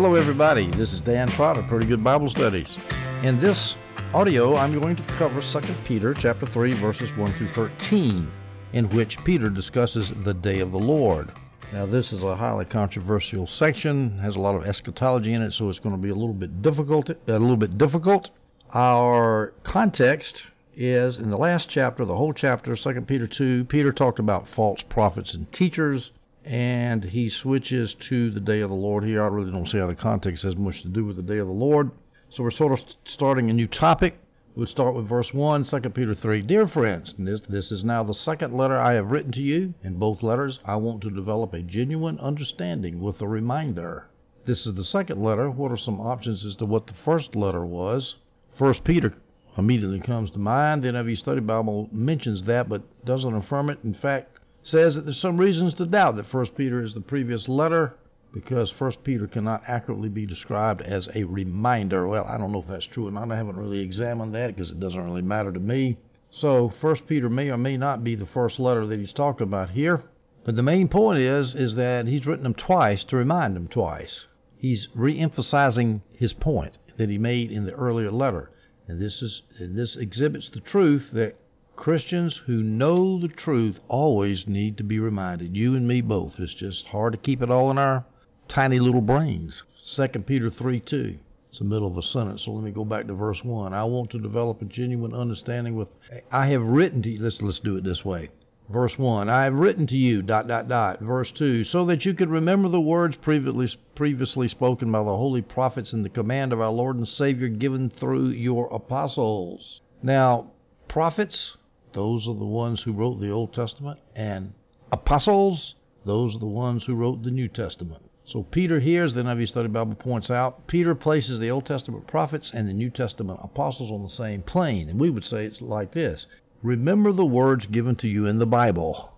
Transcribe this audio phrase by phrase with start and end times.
[0.00, 0.70] Hello, everybody.
[0.70, 2.78] This is Dan Trotter, Pretty Good Bible Studies.
[3.24, 3.74] In this
[4.14, 8.30] audio, I'm going to cover 2 Peter chapter 3, verses 1 through 13,
[8.74, 11.32] in which Peter discusses the day of the Lord.
[11.72, 15.68] Now, this is a highly controversial section, has a lot of eschatology in it, so
[15.68, 17.10] it's going to be a little bit difficult.
[17.10, 18.30] A little bit difficult.
[18.72, 20.44] Our context
[20.76, 23.64] is in the last chapter, the whole chapter, 2 Peter 2.
[23.64, 26.12] Peter talked about false prophets and teachers
[26.48, 29.22] and he switches to the day of the Lord here.
[29.22, 31.46] I really don't see how the context has much to do with the day of
[31.46, 31.90] the Lord.
[32.30, 34.18] So we're sort of starting a new topic.
[34.56, 36.40] We'll start with verse 1, 2 Peter 3.
[36.40, 39.74] Dear friends, this, this is now the second letter I have written to you.
[39.84, 44.06] In both letters, I want to develop a genuine understanding with a reminder.
[44.46, 45.50] This is the second letter.
[45.50, 48.16] What are some options as to what the first letter was?
[48.56, 49.12] First Peter
[49.58, 50.82] immediately comes to mind.
[50.82, 53.80] The NIV Study Bible mentions that, but doesn't affirm it.
[53.84, 57.48] In fact, says that there's some reasons to doubt that 1 Peter is the previous
[57.48, 57.94] letter
[58.32, 62.06] because 1 Peter cannot accurately be described as a reminder.
[62.06, 63.32] Well, I don't know if that's true or not.
[63.32, 65.96] I haven't really examined that because it doesn't really matter to me.
[66.30, 69.70] So 1 Peter may or may not be the first letter that he's talking about
[69.70, 70.02] here.
[70.44, 74.26] But the main point is is that he's written them twice to remind them twice.
[74.56, 78.50] He's re-emphasizing his point that he made in the earlier letter.
[78.86, 81.36] And this is and this exhibits the truth that
[81.78, 85.56] Christians who know the truth always need to be reminded.
[85.56, 86.40] You and me both.
[86.40, 88.04] It's just hard to keep it all in our
[88.48, 89.62] tiny little brains.
[89.94, 91.18] 2 Peter 3 2.
[91.48, 93.72] It's the middle of a sentence, so let me go back to verse 1.
[93.72, 95.86] I want to develop a genuine understanding with.
[96.32, 97.22] I have written to you.
[97.22, 98.30] Let's, let's do it this way.
[98.68, 101.00] Verse 1 I have written to you, dot, dot, dot.
[101.00, 105.42] Verse 2 So that you could remember the words previously, previously spoken by the holy
[105.42, 109.80] prophets in the command of our Lord and Savior given through your apostles.
[110.02, 110.50] Now,
[110.88, 111.56] prophets
[111.98, 113.98] those are the ones who wrote the Old Testament.
[114.14, 114.52] And
[114.92, 115.74] apostles,
[116.06, 118.04] those are the ones who wrote the New Testament.
[118.24, 122.06] So Peter here, as the NIV Study Bible points out, Peter places the Old Testament
[122.06, 124.88] prophets and the New Testament apostles on the same plane.
[124.88, 126.26] And we would say it's like this
[126.62, 129.17] Remember the words given to you in the Bible.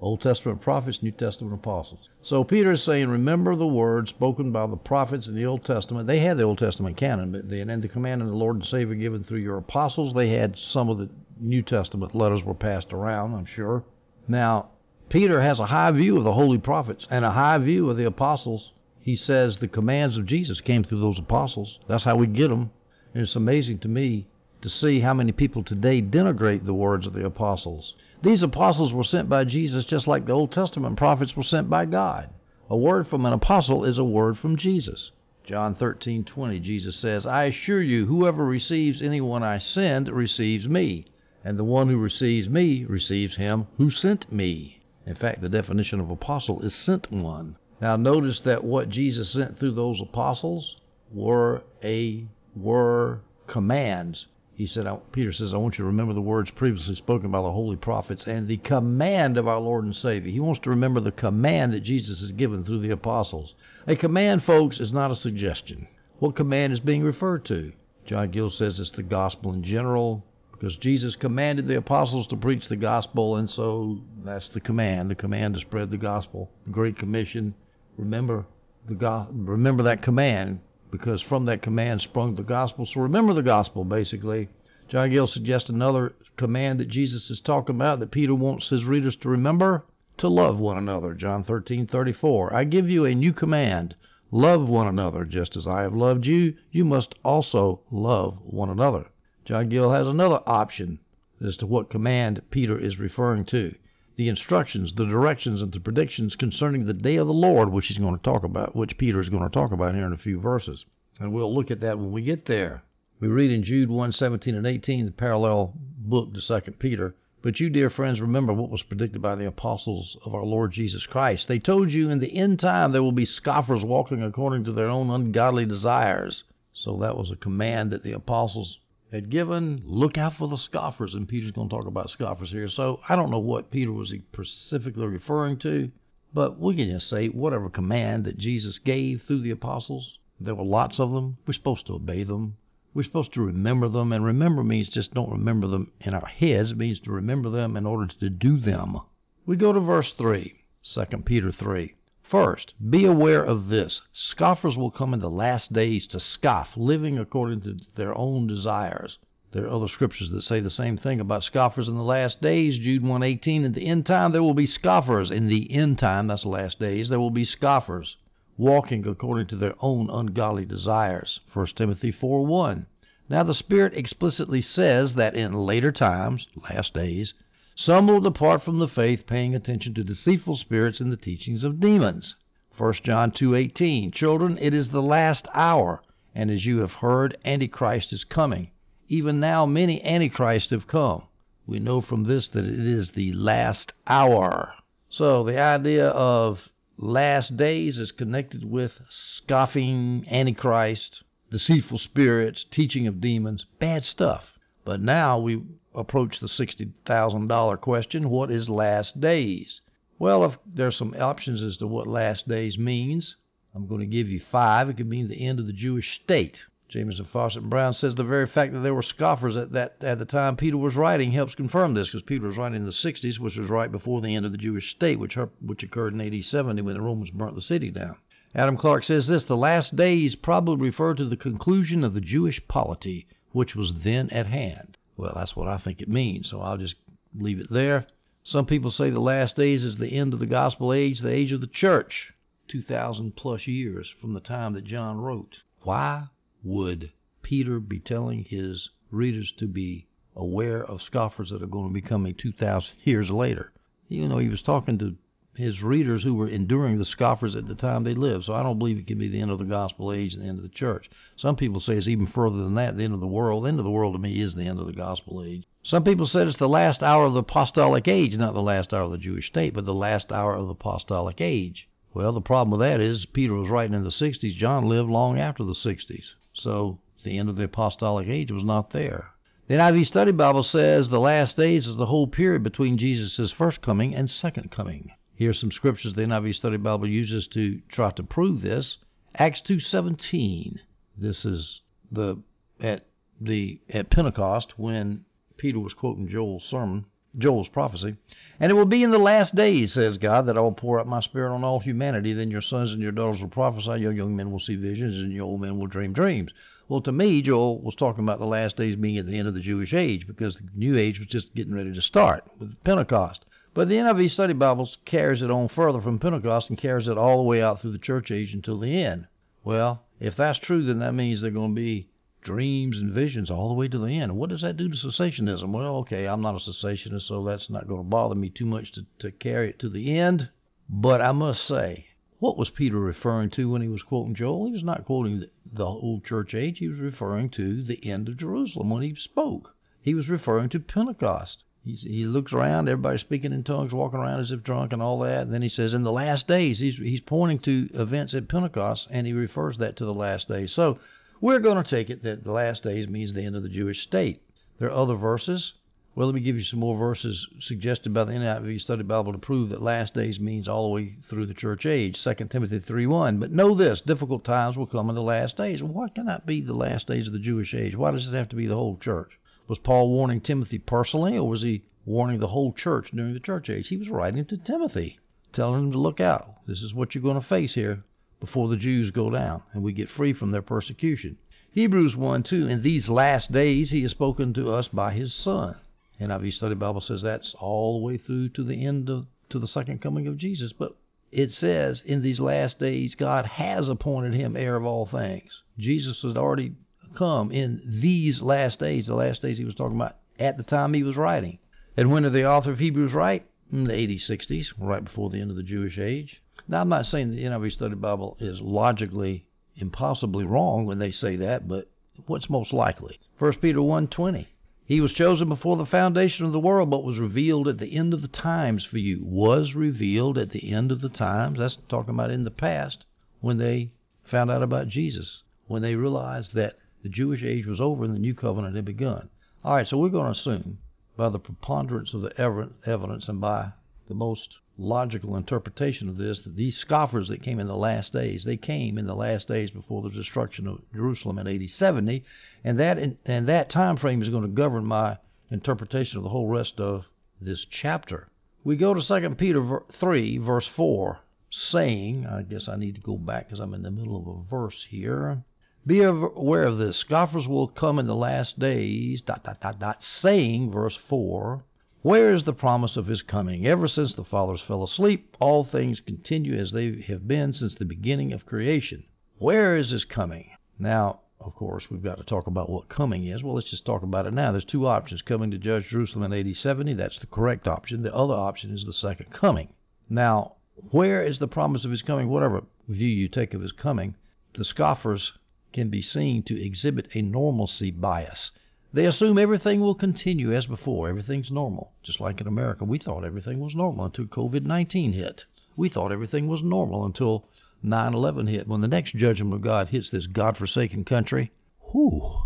[0.00, 2.08] Old Testament prophets, New Testament apostles.
[2.22, 6.06] So Peter is saying, remember the words spoken by the prophets in the Old Testament.
[6.06, 8.66] They had the Old Testament canon, but then and the command of the Lord and
[8.66, 10.14] Savior given through your apostles.
[10.14, 11.08] They had some of the
[11.40, 13.84] New Testament letters were passed around, I'm sure.
[14.28, 14.70] Now,
[15.08, 18.06] Peter has a high view of the holy prophets and a high view of the
[18.06, 18.72] apostles.
[19.00, 21.78] He says the commands of Jesus came through those apostles.
[21.88, 22.70] That's how we get them.
[23.12, 24.26] And it's amazing to me
[24.64, 27.94] to see how many people today denigrate the words of the apostles.
[28.22, 31.84] These apostles were sent by Jesus just like the Old Testament prophets were sent by
[31.84, 32.30] God.
[32.70, 35.10] A word from an apostle is a word from Jesus.
[35.44, 41.08] John 13:20 Jesus says, "I assure you, whoever receives anyone I send receives me,
[41.44, 46.00] and the one who receives me receives him who sent me." In fact, the definition
[46.00, 47.56] of apostle is sent one.
[47.82, 50.78] Now notice that what Jesus sent through those apostles
[51.12, 52.24] were a
[52.56, 54.26] were commands
[54.56, 57.50] he said, Peter says, I want you to remember the words previously spoken by the
[57.50, 60.30] holy prophets and the command of our Lord and Savior.
[60.30, 63.54] He wants to remember the command that Jesus has given through the apostles.
[63.88, 65.88] A command, folks, is not a suggestion.
[66.20, 67.72] What command is being referred to?
[68.06, 72.68] John Gill says it's the gospel in general because Jesus commanded the apostles to preach
[72.68, 75.10] the gospel, and so that's the command.
[75.10, 76.48] The command to spread the gospel.
[76.64, 77.54] The Great Commission.
[77.96, 78.46] Remember
[78.86, 80.60] the go- remember that command
[80.94, 82.86] because from that command sprung the gospel.
[82.86, 84.48] So remember the gospel, basically.
[84.86, 89.16] John Gill suggests another command that Jesus is talking about that Peter wants his readers
[89.16, 89.84] to remember
[90.18, 91.12] to love one another.
[91.12, 92.52] John 13:34.
[92.54, 93.96] I give you a new command:
[94.30, 96.54] love one another, just as I have loved you.
[96.70, 99.06] You must also love one another.
[99.44, 101.00] John Gill has another option
[101.44, 103.74] as to what command Peter is referring to
[104.16, 107.98] the instructions, the directions, and the predictions concerning the day of the Lord, which he's
[107.98, 110.40] going to talk about, which Peter is going to talk about here in a few
[110.40, 110.84] verses.
[111.18, 112.82] And we'll look at that when we get there.
[113.20, 117.14] We read in Jude 1 17 and 18, the parallel book to 2 Peter.
[117.42, 121.06] But you, dear friends, remember what was predicted by the apostles of our Lord Jesus
[121.06, 121.46] Christ.
[121.46, 124.88] They told you in the end time there will be scoffers walking according to their
[124.88, 126.44] own ungodly desires.
[126.72, 128.78] So that was a command that the apostles
[129.14, 129.80] had given.
[129.86, 132.68] Look out for the scoffers, and Peter's going to talk about scoffers here.
[132.68, 135.92] So I don't know what Peter was specifically referring to,
[136.32, 140.64] but we can just say whatever command that Jesus gave through the apostles, there were
[140.64, 141.38] lots of them.
[141.46, 142.56] We're supposed to obey them.
[142.92, 146.72] We're supposed to remember them, and remember means just don't remember them in our heads.
[146.72, 148.98] It means to remember them in order to do them.
[149.46, 151.94] We go to verse 3, 2 Peter 3.
[152.34, 157.16] First, be aware of this scoffers will come in the last days to scoff, living
[157.16, 159.18] according to their own desires.
[159.52, 162.76] There are other scriptures that say the same thing about scoffers in the last days.
[162.80, 166.42] Jude 1:18 in the end time there will be scoffers in the end time, that's
[166.42, 168.16] the last days, there will be scoffers.
[168.58, 171.38] walking according to their own ungodly desires.
[171.52, 172.86] 1 Timothy 4 1.
[173.28, 177.32] Now, the Spirit explicitly says that in later times, last days,
[177.76, 181.80] some will depart from the faith, paying attention to deceitful spirits and the teachings of
[181.80, 182.36] demons.
[182.76, 186.02] 1 John 2:18 Children, it is the last hour,
[186.34, 188.70] and as you have heard, Antichrist is coming.
[189.08, 191.24] Even now many antichrists have come.
[191.66, 194.74] We know from this that it is the last hour.
[195.08, 203.20] So the idea of last days is connected with scoffing antichrist, deceitful spirits, teaching of
[203.20, 204.58] demons, bad stuff.
[204.84, 205.62] But now we
[205.94, 209.80] approach the $60,000 question what is last days?
[210.18, 213.36] Well, if there's some options as to what last days means,
[213.74, 214.88] I'm going to give you five.
[214.88, 216.64] It could mean the end of the Jewish state.
[216.88, 220.20] Jamieson Fausset and Brown says the very fact that there were scoffers at that at
[220.20, 223.38] the time Peter was writing helps confirm this because Peter was writing in the 60s,
[223.40, 226.44] which was right before the end of the Jewish state, which which occurred in AD
[226.44, 228.16] 70 when the Romans burnt the city down.
[228.54, 232.64] Adam Clarke says this the last days probably refer to the conclusion of the Jewish
[232.68, 234.96] polity, which was then at hand.
[235.16, 236.96] Well, that's what I think it means, so I'll just
[237.34, 238.06] leave it there.
[238.42, 241.52] Some people say the last days is the end of the gospel age, the age
[241.52, 242.34] of the church,
[242.68, 245.62] 2,000 plus years from the time that John wrote.
[245.82, 246.24] Why
[246.62, 247.12] would
[247.42, 252.00] Peter be telling his readers to be aware of scoffers that are going to be
[252.00, 253.72] coming 2,000 years later?
[254.08, 255.16] Even though he was talking to
[255.56, 258.44] his readers who were enduring the scoffers at the time they lived.
[258.44, 260.48] So I don't believe it can be the end of the gospel age and the
[260.48, 261.08] end of the church.
[261.36, 263.64] Some people say it's even further than that, the end of the world.
[263.64, 265.64] The end of the world to me is the end of the gospel age.
[265.82, 269.02] Some people said it's the last hour of the apostolic age, not the last hour
[269.02, 271.88] of the Jewish state, but the last hour of the apostolic age.
[272.14, 274.54] Well, the problem with that is Peter was writing in the 60s.
[274.54, 276.34] John lived long after the 60s.
[276.52, 279.30] So the end of the apostolic age was not there.
[279.66, 283.80] The NIV Study Bible says the last days is the whole period between Jesus' first
[283.80, 285.10] coming and second coming.
[285.36, 288.98] Here's some scriptures the NIV Study Bible uses to try to prove this.
[289.34, 290.78] Acts 2:17.
[291.18, 292.36] This is the
[292.80, 293.06] at
[293.40, 295.24] the at Pentecost when
[295.56, 298.16] Peter was quoting Joel's sermon, Joel's prophecy.
[298.60, 301.08] And it will be in the last days, says God, that I will pour out
[301.08, 302.32] my spirit on all humanity.
[302.32, 305.32] Then your sons and your daughters will prophesy, your young men will see visions, and
[305.32, 306.52] your old men will dream dreams.
[306.88, 309.54] Well, to me, Joel was talking about the last days being at the end of
[309.54, 313.44] the Jewish age because the new age was just getting ready to start with Pentecost.
[313.74, 317.38] But the NIV Study Bible carries it on further from Pentecost and carries it all
[317.38, 319.26] the way out through the church age until the end.
[319.64, 322.08] Well, if that's true, then that means there are going to be
[322.40, 324.36] dreams and visions all the way to the end.
[324.36, 325.72] What does that do to cessationism?
[325.72, 328.92] Well, okay, I'm not a cessationist, so that's not going to bother me too much
[328.92, 330.50] to, to carry it to the end.
[330.88, 332.06] But I must say,
[332.38, 334.66] what was Peter referring to when he was quoting Joel?
[334.66, 336.78] He was not quoting the, the old church age.
[336.78, 339.74] He was referring to the end of Jerusalem when he spoke.
[340.00, 341.64] He was referring to Pentecost.
[341.84, 345.18] He's, he looks around, everybody's speaking in tongues, walking around as if drunk, and all
[345.18, 345.42] that.
[345.42, 349.08] And then he says, in the last days, he's, he's pointing to events at Pentecost,
[349.10, 350.72] and he refers that to the last days.
[350.72, 350.98] So
[351.42, 354.02] we're going to take it that the last days means the end of the Jewish
[354.02, 354.40] state.
[354.78, 355.74] There are other verses.
[356.14, 359.38] Well, let me give you some more verses suggested by the NIV Study Bible to
[359.38, 362.22] prove that last days means all the way through the church age.
[362.22, 363.40] 2 Timothy 3.1.
[363.40, 365.82] But know this, difficult times will come in the last days.
[365.82, 367.94] Why cannot be the last days of the Jewish age?
[367.94, 369.38] Why does it have to be the whole church?
[369.66, 373.70] Was Paul warning Timothy personally, or was he warning the whole church during the church
[373.70, 373.88] age?
[373.88, 375.18] He was writing to Timothy,
[375.52, 376.66] telling him to look out.
[376.66, 378.04] This is what you're going to face here
[378.40, 381.38] before the Jews go down and we get free from their persecution.
[381.72, 385.76] Hebrews 1 2, in these last days he has spoken to us by his Son.
[386.20, 389.66] NIV Study Bible says that's all the way through to the end of to the
[389.66, 390.72] second coming of Jesus.
[390.72, 390.94] But
[391.32, 395.62] it says in these last days God has appointed him heir of all things.
[395.78, 396.74] Jesus has already
[397.14, 400.92] come in these last days, the last days he was talking about at the time
[400.92, 401.58] he was writing.
[401.96, 403.46] And when did the author of Hebrews write?
[403.72, 406.42] In the 80s, 60s, right before the end of the Jewish age.
[406.66, 411.36] Now, I'm not saying the NIV Study Bible is logically impossibly wrong when they say
[411.36, 411.88] that, but
[412.26, 413.18] what's most likely?
[413.38, 414.46] 1 Peter 1.20
[414.86, 418.14] He was chosen before the foundation of the world, but was revealed at the end
[418.14, 419.24] of the times for you.
[419.24, 421.58] Was revealed at the end of the times.
[421.58, 423.04] That's talking about in the past
[423.40, 423.90] when they
[424.22, 428.18] found out about Jesus, when they realized that the Jewish age was over and the
[428.18, 429.28] new covenant had begun.
[429.62, 430.78] All right, so we're going to assume,
[431.16, 433.72] by the preponderance of the evidence and by
[434.08, 438.44] the most logical interpretation of this, that these scoffers that came in the last days,
[438.44, 442.24] they came in the last days before the destruction of Jerusalem in AD 70,
[442.64, 445.18] and that and that time frame is going to govern my
[445.50, 447.04] interpretation of the whole rest of
[447.38, 448.28] this chapter.
[448.64, 451.18] We go to 2 Peter 3, verse 4,
[451.50, 454.42] saying, I guess I need to go back because I'm in the middle of a
[454.50, 455.44] verse here.
[455.86, 456.96] Be aware of this.
[456.96, 461.62] Scoffers will come in the last days, dot, dot, dot, dot, saying, verse 4,
[462.00, 463.66] Where is the promise of his coming?
[463.66, 467.84] Ever since the fathers fell asleep, all things continue as they have been since the
[467.84, 469.04] beginning of creation.
[469.36, 470.52] Where is his coming?
[470.78, 473.42] Now, of course, we've got to talk about what coming is.
[473.42, 474.52] Well, let's just talk about it now.
[474.52, 476.94] There's two options coming to judge Jerusalem in AD 70.
[476.94, 478.02] That's the correct option.
[478.02, 479.68] The other option is the second coming.
[480.08, 480.54] Now,
[480.92, 482.30] where is the promise of his coming?
[482.30, 484.14] Whatever view you take of his coming,
[484.54, 485.34] the scoffers
[485.74, 488.52] can be seen to exhibit a normalcy bias.
[488.94, 491.08] They assume everything will continue as before.
[491.08, 491.92] Everything's normal.
[492.02, 495.44] Just like in America, we thought everything was normal until COVID 19 hit.
[495.76, 497.48] We thought everything was normal until
[497.82, 498.68] 9 11 hit.
[498.68, 501.50] When the next judgment of God hits this God forsaken country,
[501.90, 502.38] whew,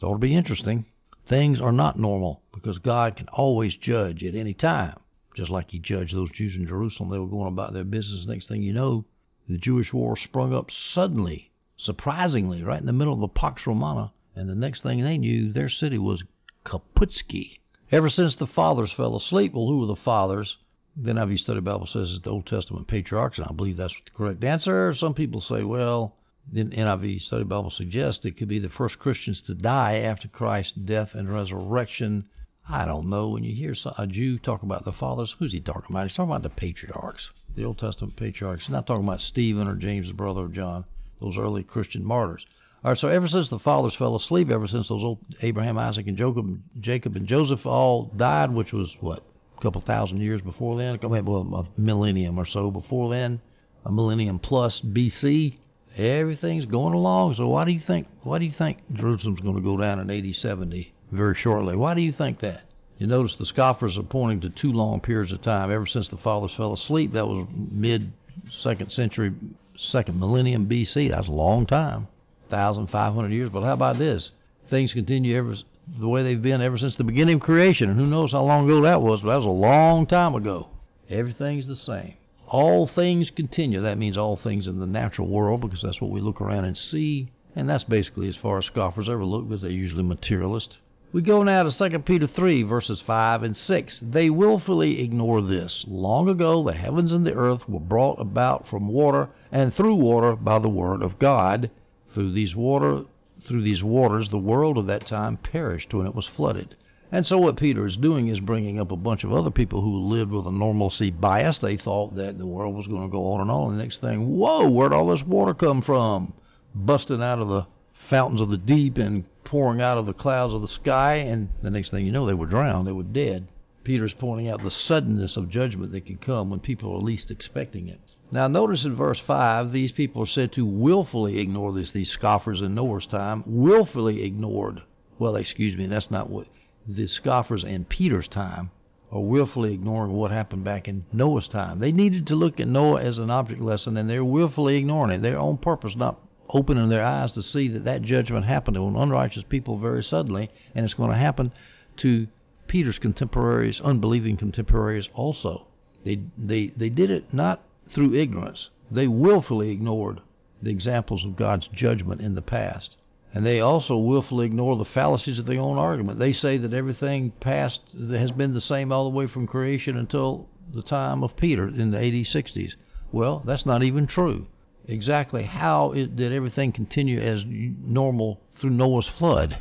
[0.00, 0.86] to be interesting.
[1.26, 4.98] Things are not normal because God can always judge at any time.
[5.36, 8.26] Just like he judged those Jews in Jerusalem, they were going about their business.
[8.26, 9.04] Next thing you know,
[9.46, 11.49] the Jewish war sprung up suddenly,
[11.82, 15.52] surprisingly, right in the middle of the Pax Romana and the next thing they knew,
[15.52, 16.22] their city was
[16.64, 17.58] Kaputski.
[17.90, 20.56] Ever since the fathers fell asleep, well, who were the fathers?
[20.96, 24.10] The NIV Study Bible says it's the Old Testament patriarchs, and I believe that's the
[24.10, 24.94] correct answer.
[24.94, 26.16] Some people say, well,
[26.52, 30.72] the NIV Study Bible suggests it could be the first Christians to die after Christ's
[30.72, 32.26] death and resurrection.
[32.68, 33.28] I don't know.
[33.28, 36.06] When you hear a Jew talk about the fathers, who's he talking about?
[36.06, 38.66] He's talking about the patriarchs, the Old Testament patriarchs.
[38.66, 40.84] He's not talking about Stephen or James, the brother of John,
[41.20, 42.44] those early Christian martyrs.
[42.82, 46.06] All right, so ever since the fathers fell asleep, ever since those old Abraham, Isaac,
[46.06, 49.22] and Jacob, Jacob and Joseph all died, which was what
[49.58, 53.40] a couple thousand years before then, well, a millennium or so before then,
[53.84, 55.58] a millennium plus BC.
[55.96, 57.34] Everything's going along.
[57.34, 58.06] So why do you think?
[58.22, 61.76] Why do you think Jerusalem's going to go down in AD 70 very shortly?
[61.76, 62.62] Why do you think that?
[62.96, 65.70] You notice the scoffers are pointing to two long periods of time.
[65.70, 68.12] Ever since the fathers fell asleep, that was mid
[68.48, 69.32] second century,
[69.80, 71.10] second millennium BC.
[71.10, 72.08] That's a long time.
[72.48, 73.50] 1,500 years.
[73.50, 74.30] But how about this?
[74.68, 75.54] Things continue ever
[75.98, 77.90] the way they've been ever since the beginning of creation.
[77.90, 80.68] And who knows how long ago that was, but that was a long time ago.
[81.08, 82.14] Everything's the same.
[82.46, 83.80] All things continue.
[83.80, 86.76] That means all things in the natural world because that's what we look around and
[86.76, 87.30] see.
[87.56, 90.78] And that's basically as far as scoffers ever look because they're usually materialist.
[91.12, 94.00] We go now to 2 Peter 3, verses 5 and 6.
[94.00, 95.84] They willfully ignore this.
[95.88, 100.36] Long ago, the heavens and the earth were brought about from water and through water
[100.36, 101.70] by the word of God
[102.12, 103.04] through these water
[103.46, 106.76] through these waters the world of that time perished when it was flooded.
[107.12, 109.98] And so what Peter is doing is bringing up a bunch of other people who
[109.98, 111.58] lived with a normalcy bias.
[111.58, 113.70] They thought that the world was going to go on and on.
[113.70, 116.32] And the next thing, whoa, where'd all this water come from?
[116.72, 117.66] Busting out of the
[118.08, 121.14] fountains of the deep and pouring out of the clouds of the sky.
[121.16, 122.86] And the next thing you know, they were drowned.
[122.86, 123.48] They were dead.
[123.82, 127.88] Peter's pointing out the suddenness of judgment that can come when people are least expecting
[127.88, 128.00] it.
[128.32, 131.90] Now, notice in verse 5, these people are said to willfully ignore this.
[131.90, 134.82] These scoffers in Noah's time willfully ignored.
[135.18, 136.46] Well, excuse me, that's not what
[136.86, 138.70] the scoffers in Peter's time
[139.10, 141.80] are willfully ignoring what happened back in Noah's time.
[141.80, 145.22] They needed to look at Noah as an object lesson, and they're willfully ignoring it.
[145.22, 149.44] Their own purpose, not opening their eyes to see that that judgment happened to unrighteous
[149.48, 151.52] people very suddenly, and it's going to happen
[151.96, 152.28] to
[152.68, 155.66] Peter's contemporaries, unbelieving contemporaries also.
[156.04, 158.70] They, they, they did it not through ignorance.
[158.90, 160.20] They willfully ignored
[160.62, 162.96] the examples of God's judgment in the past.
[163.32, 166.18] And they also willfully ignore the fallacies of their own argument.
[166.18, 167.80] They say that everything past
[168.10, 171.92] has been the same all the way from creation until the time of Peter in
[171.92, 172.72] the AD 60s.
[173.12, 174.46] Well, that's not even true.
[174.86, 179.58] Exactly how it, did everything continue as normal through Noah's flood?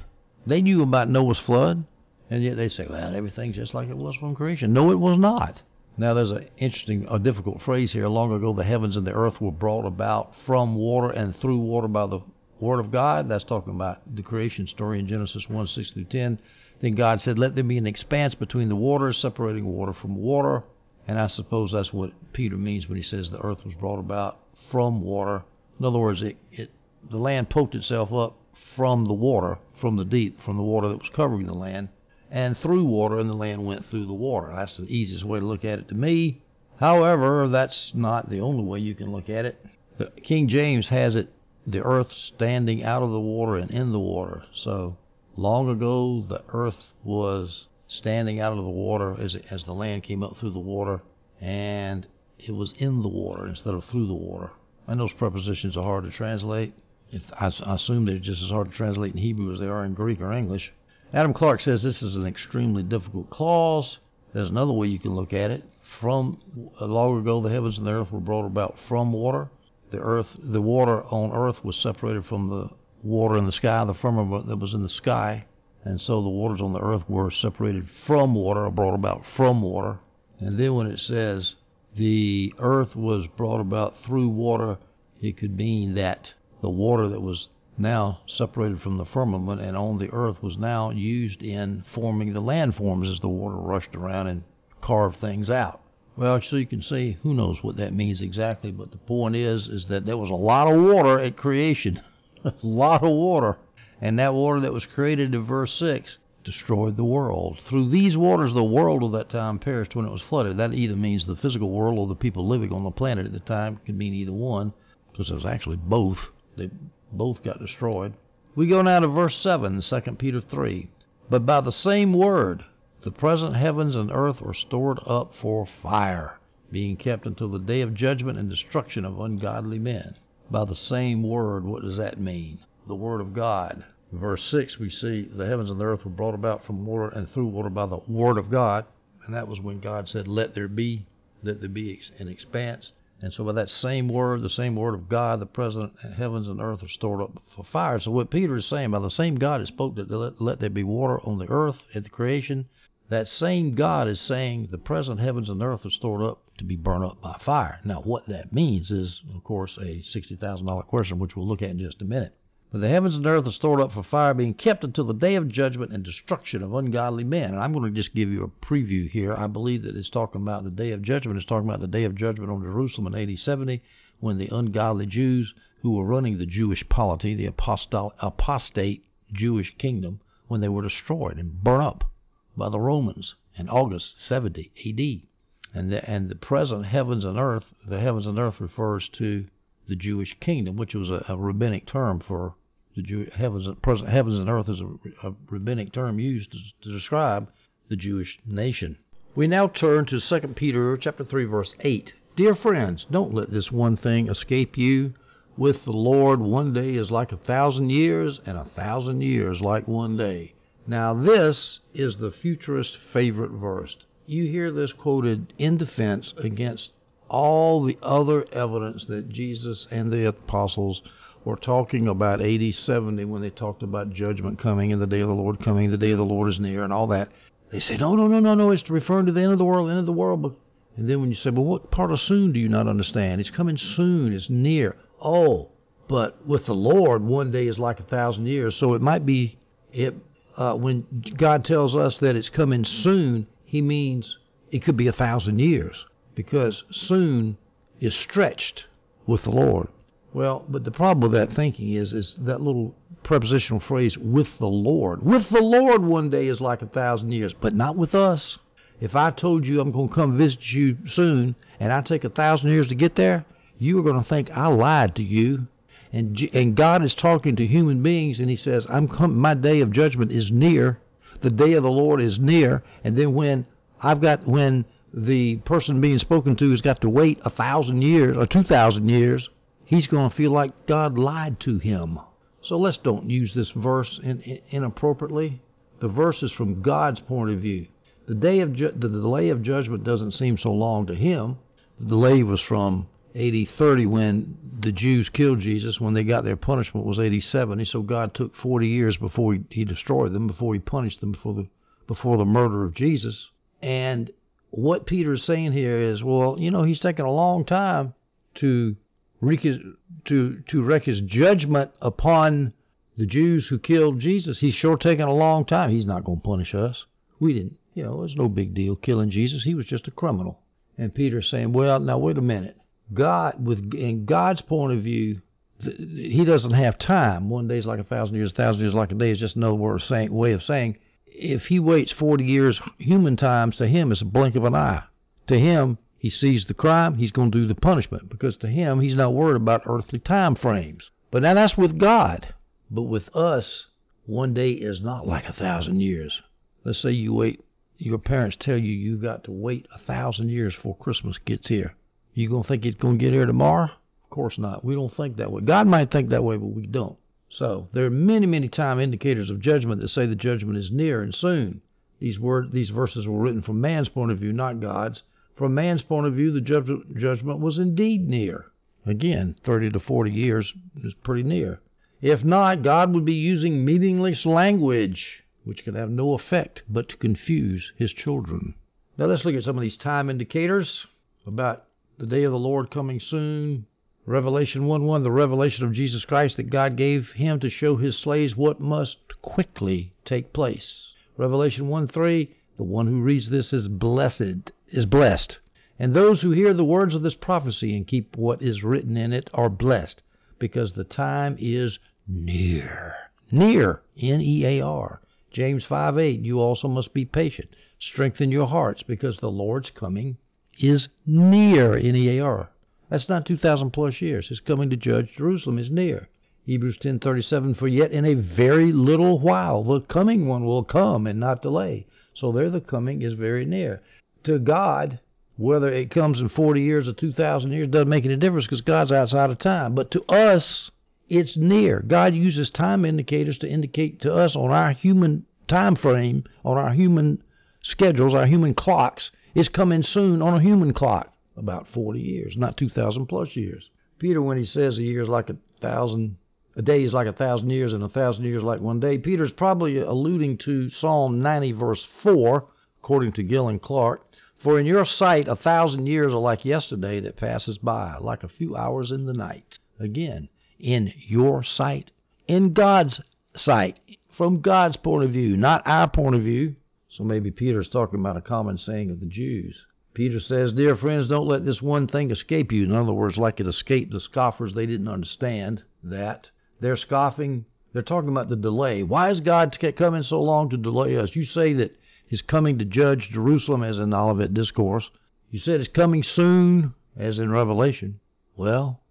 [0.47, 1.85] They knew about Noah's flood,
[2.29, 4.73] and yet they say, well, everything's just like it was from creation.
[4.73, 5.61] No, it was not.
[5.99, 8.07] Now, there's an interesting, a difficult phrase here.
[8.07, 11.89] Long ago, the heavens and the earth were brought about from water and through water
[11.89, 12.21] by the
[12.61, 13.27] word of God.
[13.27, 16.39] That's talking about the creation story in Genesis 1 6 through 10.
[16.79, 20.63] Then God said, Let there be an expanse between the waters, separating water from water.
[21.05, 24.39] And I suppose that's what Peter means when he says the earth was brought about
[24.71, 25.43] from water.
[25.81, 26.71] In other words, it, it
[27.09, 28.37] the land poked itself up
[28.77, 31.89] from the water, from the deep, from the water that was covering the land
[32.31, 34.51] and through water, and the land went through the water.
[34.55, 36.41] That's the easiest way to look at it to me.
[36.79, 39.65] However, that's not the only way you can look at it.
[39.97, 41.33] The King James has it
[41.67, 44.43] the earth standing out of the water and in the water.
[44.53, 44.97] So
[45.35, 50.23] long ago, the earth was standing out of the water as, as the land came
[50.23, 51.01] up through the water,
[51.41, 52.07] and
[52.37, 54.51] it was in the water instead of through the water.
[54.87, 56.73] And those prepositions are hard to translate.
[57.11, 59.83] If I, I assume they're just as hard to translate in Hebrew as they are
[59.83, 60.71] in Greek or English.
[61.11, 63.97] Adam Clarke says this is an extremely difficult clause.
[64.31, 65.63] There's another way you can look at it.
[65.99, 66.39] From
[66.79, 69.49] uh, long ago, the heavens and the earth were brought about from water.
[69.89, 72.69] The earth, the water on earth was separated from the
[73.01, 75.45] water in the sky, the firmament that was in the sky.
[75.83, 79.63] And so the waters on the earth were separated from water, or brought about from
[79.63, 79.97] water.
[80.39, 81.55] And then when it says
[81.95, 84.77] the earth was brought about through water,
[85.19, 89.97] it could mean that the water that was now separated from the firmament and on
[89.97, 94.43] the earth was now used in forming the landforms as the water rushed around and
[94.81, 95.81] carved things out.
[96.17, 99.67] Well, so you can see, who knows what that means exactly, but the point is,
[99.67, 102.01] is that there was a lot of water at creation,
[102.43, 103.57] a lot of water,
[104.01, 107.59] and that water that was created in verse six destroyed the world.
[107.65, 110.57] Through these waters, the world of that time perished when it was flooded.
[110.57, 113.39] That either means the physical world or the people living on the planet at the
[113.39, 113.79] time.
[113.85, 114.73] Could mean either one,
[115.11, 116.29] because it was actually both.
[116.57, 116.69] They
[117.11, 118.13] both got destroyed.
[118.55, 120.89] We go now to verse 7, 2 Peter 3.
[121.29, 122.63] But by the same word,
[123.01, 126.39] the present heavens and earth are stored up for fire,
[126.71, 130.15] being kept until the day of judgment and destruction of ungodly men.
[130.51, 132.59] By the same word, what does that mean?
[132.87, 133.85] The word of God.
[134.11, 137.29] Verse 6, we see the heavens and the earth were brought about from water and
[137.29, 138.85] through water by the word of God.
[139.25, 141.05] And that was when God said, Let there be,
[141.43, 142.91] let there be an expanse.
[143.21, 146.61] And so by that same word, the same word of God, the present heavens and
[146.61, 147.99] earth are stored up for fire.
[147.99, 150.69] So what Peter is saying, by the same God that spoke that let, let there
[150.69, 152.69] be water on the earth at the creation,
[153.09, 156.75] that same God is saying the present heavens and earth are stored up to be
[156.75, 157.79] burned up by fire.
[157.83, 161.79] Now what that means is, of course, a $60,000 question, which we'll look at in
[161.79, 162.35] just a minute.
[162.71, 165.33] But the heavens and earth are stored up for fire, being kept until the day
[165.33, 167.45] of judgment and destruction of ungodly men.
[167.45, 169.33] And I'm going to just give you a preview here.
[169.33, 171.37] I believe that it's talking about the day of judgment.
[171.37, 173.81] It's talking about the day of judgment on Jerusalem in AD 70,
[174.19, 180.61] when the ungodly Jews who were running the Jewish polity, the apostate Jewish kingdom, when
[180.61, 182.11] they were destroyed and burned up
[182.55, 185.27] by the Romans in August 70 AD.
[185.73, 189.47] And the, and the present heavens and earth, the heavens and earth refers to
[189.89, 192.55] the Jewish kingdom, which was a, a rabbinic term for
[192.95, 196.91] the Jew, heavens, present heavens and earth is a, a rabbinic term used to, to
[196.91, 197.49] describe
[197.89, 198.97] the Jewish nation.
[199.35, 202.13] We now turn to 2 Peter chapter 3 verse 8.
[202.35, 205.13] Dear friends, don't let this one thing escape you.
[205.57, 209.87] With the Lord, one day is like a thousand years, and a thousand years like
[209.87, 210.53] one day.
[210.87, 213.97] Now, this is the futurist favorite verse.
[214.25, 216.91] You hear this quoted in defense against
[217.29, 221.01] all the other evidence that Jesus and the apostles
[221.45, 225.29] were talking about AD 70 when they talked about judgment coming and the day of
[225.29, 227.29] the Lord coming, the day of the Lord is near, and all that.
[227.71, 229.89] They say, no, no, no, no, no, it's referring to the end of the world,
[229.89, 230.55] end of the world.
[230.97, 233.39] And then when you say, well, what part of soon do you not understand?
[233.39, 234.97] It's coming soon, it's near.
[235.21, 235.69] Oh,
[236.07, 238.75] but with the Lord, one day is like a thousand years.
[238.75, 239.59] So it might be,
[239.93, 240.15] it
[240.57, 241.05] uh, when
[241.37, 244.37] God tells us that it's coming soon, He means
[244.71, 246.05] it could be a thousand years
[246.39, 247.57] because soon
[247.99, 248.85] is stretched
[249.27, 249.89] with the Lord.
[250.31, 254.73] Well, but the problem with that thinking is is that little prepositional phrase with the
[254.89, 255.21] Lord.
[255.21, 258.57] With the Lord one day is like a thousand years, but not with us.
[259.01, 262.29] If I told you I'm going to come visit you soon and I take a
[262.29, 263.43] thousand years to get there,
[263.77, 265.67] you are going to think I lied to you.
[266.13, 269.81] And and God is talking to human beings and he says, "I'm come my day
[269.81, 270.99] of judgment is near.
[271.41, 273.65] The day of the Lord is near." And then when
[274.01, 278.37] I've got when the person being spoken to has got to wait a thousand years
[278.37, 279.49] or two thousand years
[279.89, 282.19] he's going to feel like God lied to him.
[282.61, 285.61] So let's don't use this verse in, in, inappropriately.
[285.99, 287.87] The verse is from God's point of view.
[288.27, 291.57] The day of ju- the delay of judgment doesn't seem so long to him.
[291.99, 295.99] The delay was from AD 30 when the Jews killed Jesus.
[295.99, 297.83] When they got their punishment was AD 70.
[297.85, 301.55] So God took 40 years before he, he destroyed them, before he punished them before
[301.55, 301.67] the
[302.05, 303.49] before the murder of Jesus.
[303.81, 304.31] And
[304.71, 308.13] what Peter is saying here is, well, you know, he's taking a long time
[308.55, 308.95] to
[309.41, 309.77] wreak his,
[310.25, 312.73] to to wreak his judgment upon
[313.17, 314.59] the Jews who killed Jesus.
[314.59, 315.89] He's sure taking a long time.
[315.89, 317.05] He's not going to punish us.
[317.39, 319.63] We didn't, you know, it's no big deal killing Jesus.
[319.63, 320.59] He was just a criminal.
[320.97, 322.77] And Peter's saying, well, now wait a minute.
[323.13, 325.41] God, with in God's point of view,
[325.81, 327.49] he doesn't have time.
[327.49, 328.51] One day is like a thousand years.
[328.51, 330.99] A thousand years like a day is just another word of saying, way of saying.
[331.31, 335.03] If he waits 40 years, human times to him is a blink of an eye.
[335.47, 338.99] To him, he sees the crime, he's going to do the punishment because to him,
[338.99, 341.09] he's not worried about earthly time frames.
[341.31, 342.53] But now that's with God.
[342.91, 343.85] But with us,
[344.25, 346.41] one day is not like a thousand years.
[346.83, 347.63] Let's say you wait,
[347.97, 351.93] your parents tell you you've got to wait a thousand years before Christmas gets here.
[352.33, 353.85] You going to think it's going to get here tomorrow?
[353.85, 354.83] Of course not.
[354.83, 355.61] We don't think that way.
[355.61, 357.17] God might think that way, but we don't.
[357.49, 361.21] So there are many, many time indicators of judgment that say the judgment is near
[361.23, 361.81] and soon.
[362.19, 365.23] These word, these verses were written from man's point of view, not God's.
[365.55, 368.67] From man's point of view, the judgment was indeed near.
[369.05, 371.79] Again, 30 to 40 years is pretty near.
[372.21, 375.43] If not, God would be using meaningless language.
[375.69, 378.73] which can have no effect but to confuse his children.
[379.17, 381.05] Now let's look at some of these time indicators
[381.45, 381.85] about
[382.17, 383.85] the day of the Lord coming soon.
[384.29, 388.15] Revelation 1 1, the revelation of Jesus Christ that God gave him to show his
[388.15, 391.15] slaves what must quickly take place.
[391.35, 395.57] Revelation 1 3, the one who reads this is blessed, is blessed.
[395.97, 399.33] And those who hear the words of this prophecy and keep what is written in
[399.33, 400.21] it are blessed,
[400.59, 403.15] because the time is near.
[403.49, 405.21] Near, N E A R.
[405.49, 407.75] James 5 8, you also must be patient.
[407.97, 410.37] Strengthen your hearts, because the Lord's coming
[410.77, 412.69] is near, N E A R.
[413.09, 414.49] That's not 2,000 plus years.
[414.49, 416.29] His coming to judge Jerusalem is near.
[416.65, 421.39] Hebrews 10:37 For yet in a very little while the coming one will come and
[421.39, 422.05] not delay.
[422.35, 424.01] So there the coming is very near.
[424.43, 425.19] To God,
[425.57, 429.11] whether it comes in 40 years or 2,000 years doesn't make any difference because God's
[429.11, 429.95] outside of time.
[429.95, 430.91] But to us,
[431.27, 432.03] it's near.
[432.05, 436.93] God uses time indicators to indicate to us on our human time frame, on our
[436.93, 437.41] human
[437.81, 441.33] schedules, our human clocks, it's coming soon on a human clock.
[441.59, 443.89] About 40 years, not 2,000 plus years.
[444.17, 446.37] Peter, when he says a year is like a thousand,
[446.77, 449.51] a day is like a thousand years, and a thousand years like one day, Peter's
[449.51, 452.65] probably alluding to Psalm 90, verse 4,
[453.01, 454.23] according to Gill and Clarke.
[454.57, 458.49] For in your sight a thousand years are like yesterday that passes by, like a
[458.49, 459.79] few hours in the night.
[459.99, 462.11] Again, in your sight,
[462.47, 463.21] in God's
[463.55, 463.99] sight,
[464.31, 466.75] from God's point of view, not our point of view.
[467.09, 469.85] So maybe Peter's talking about a common saying of the Jews.
[470.13, 472.83] Peter says, Dear friends, don't let this one thing escape you.
[472.83, 476.49] In other words, like it escaped the scoffers, they didn't understand that.
[476.79, 477.65] They're scoffing.
[477.93, 479.03] They're talking about the delay.
[479.03, 481.35] Why is God coming so long to delay us?
[481.35, 485.09] You say that He's coming to judge Jerusalem, as in Olivet Discourse.
[485.49, 488.19] You said it's coming soon, as in Revelation.
[488.55, 489.01] Well,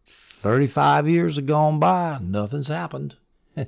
[0.42, 3.16] 35 years have gone by, nothing's happened.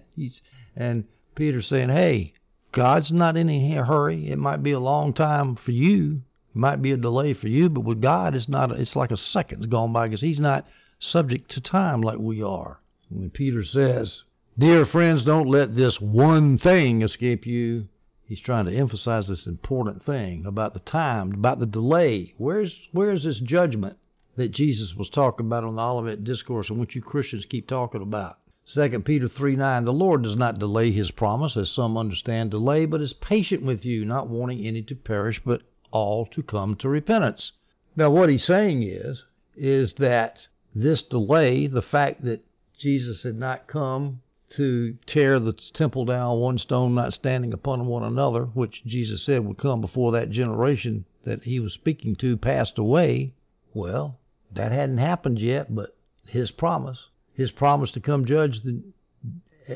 [0.77, 2.35] and Peter's saying, hey,
[2.71, 4.29] God's not in any hurry.
[4.29, 6.23] It might be a long time for you.
[6.53, 8.73] Might be a delay for you, but with God, it's not.
[8.73, 10.67] It's like a second's gone by because He's not
[10.99, 12.81] subject to time like we are.
[13.09, 14.25] When Peter says,
[14.59, 17.87] "Dear friends, don't let this one thing escape you,"
[18.25, 22.35] he's trying to emphasize this important thing about the time, about the delay.
[22.37, 23.97] Where's where's this judgment
[24.35, 28.03] that Jesus was talking about on the Olivet Discourse and what you Christians keep talking
[28.03, 28.39] about?
[28.67, 32.87] 2 Peter 3 9, the Lord does not delay his promise, as some understand delay,
[32.87, 36.89] but is patient with you, not wanting any to perish, but all to come to
[36.89, 37.53] repentance.
[37.97, 39.25] Now, what he's saying is,
[39.57, 42.45] is that this delay, the fact that
[42.79, 48.03] Jesus had not come to tear the temple down, one stone not standing upon one
[48.03, 52.79] another, which Jesus said would come before that generation that he was speaking to passed
[52.79, 53.33] away.
[53.75, 54.19] Well,
[54.53, 55.95] that hadn't happened yet, but
[56.27, 58.83] his promise, his promise to come judge the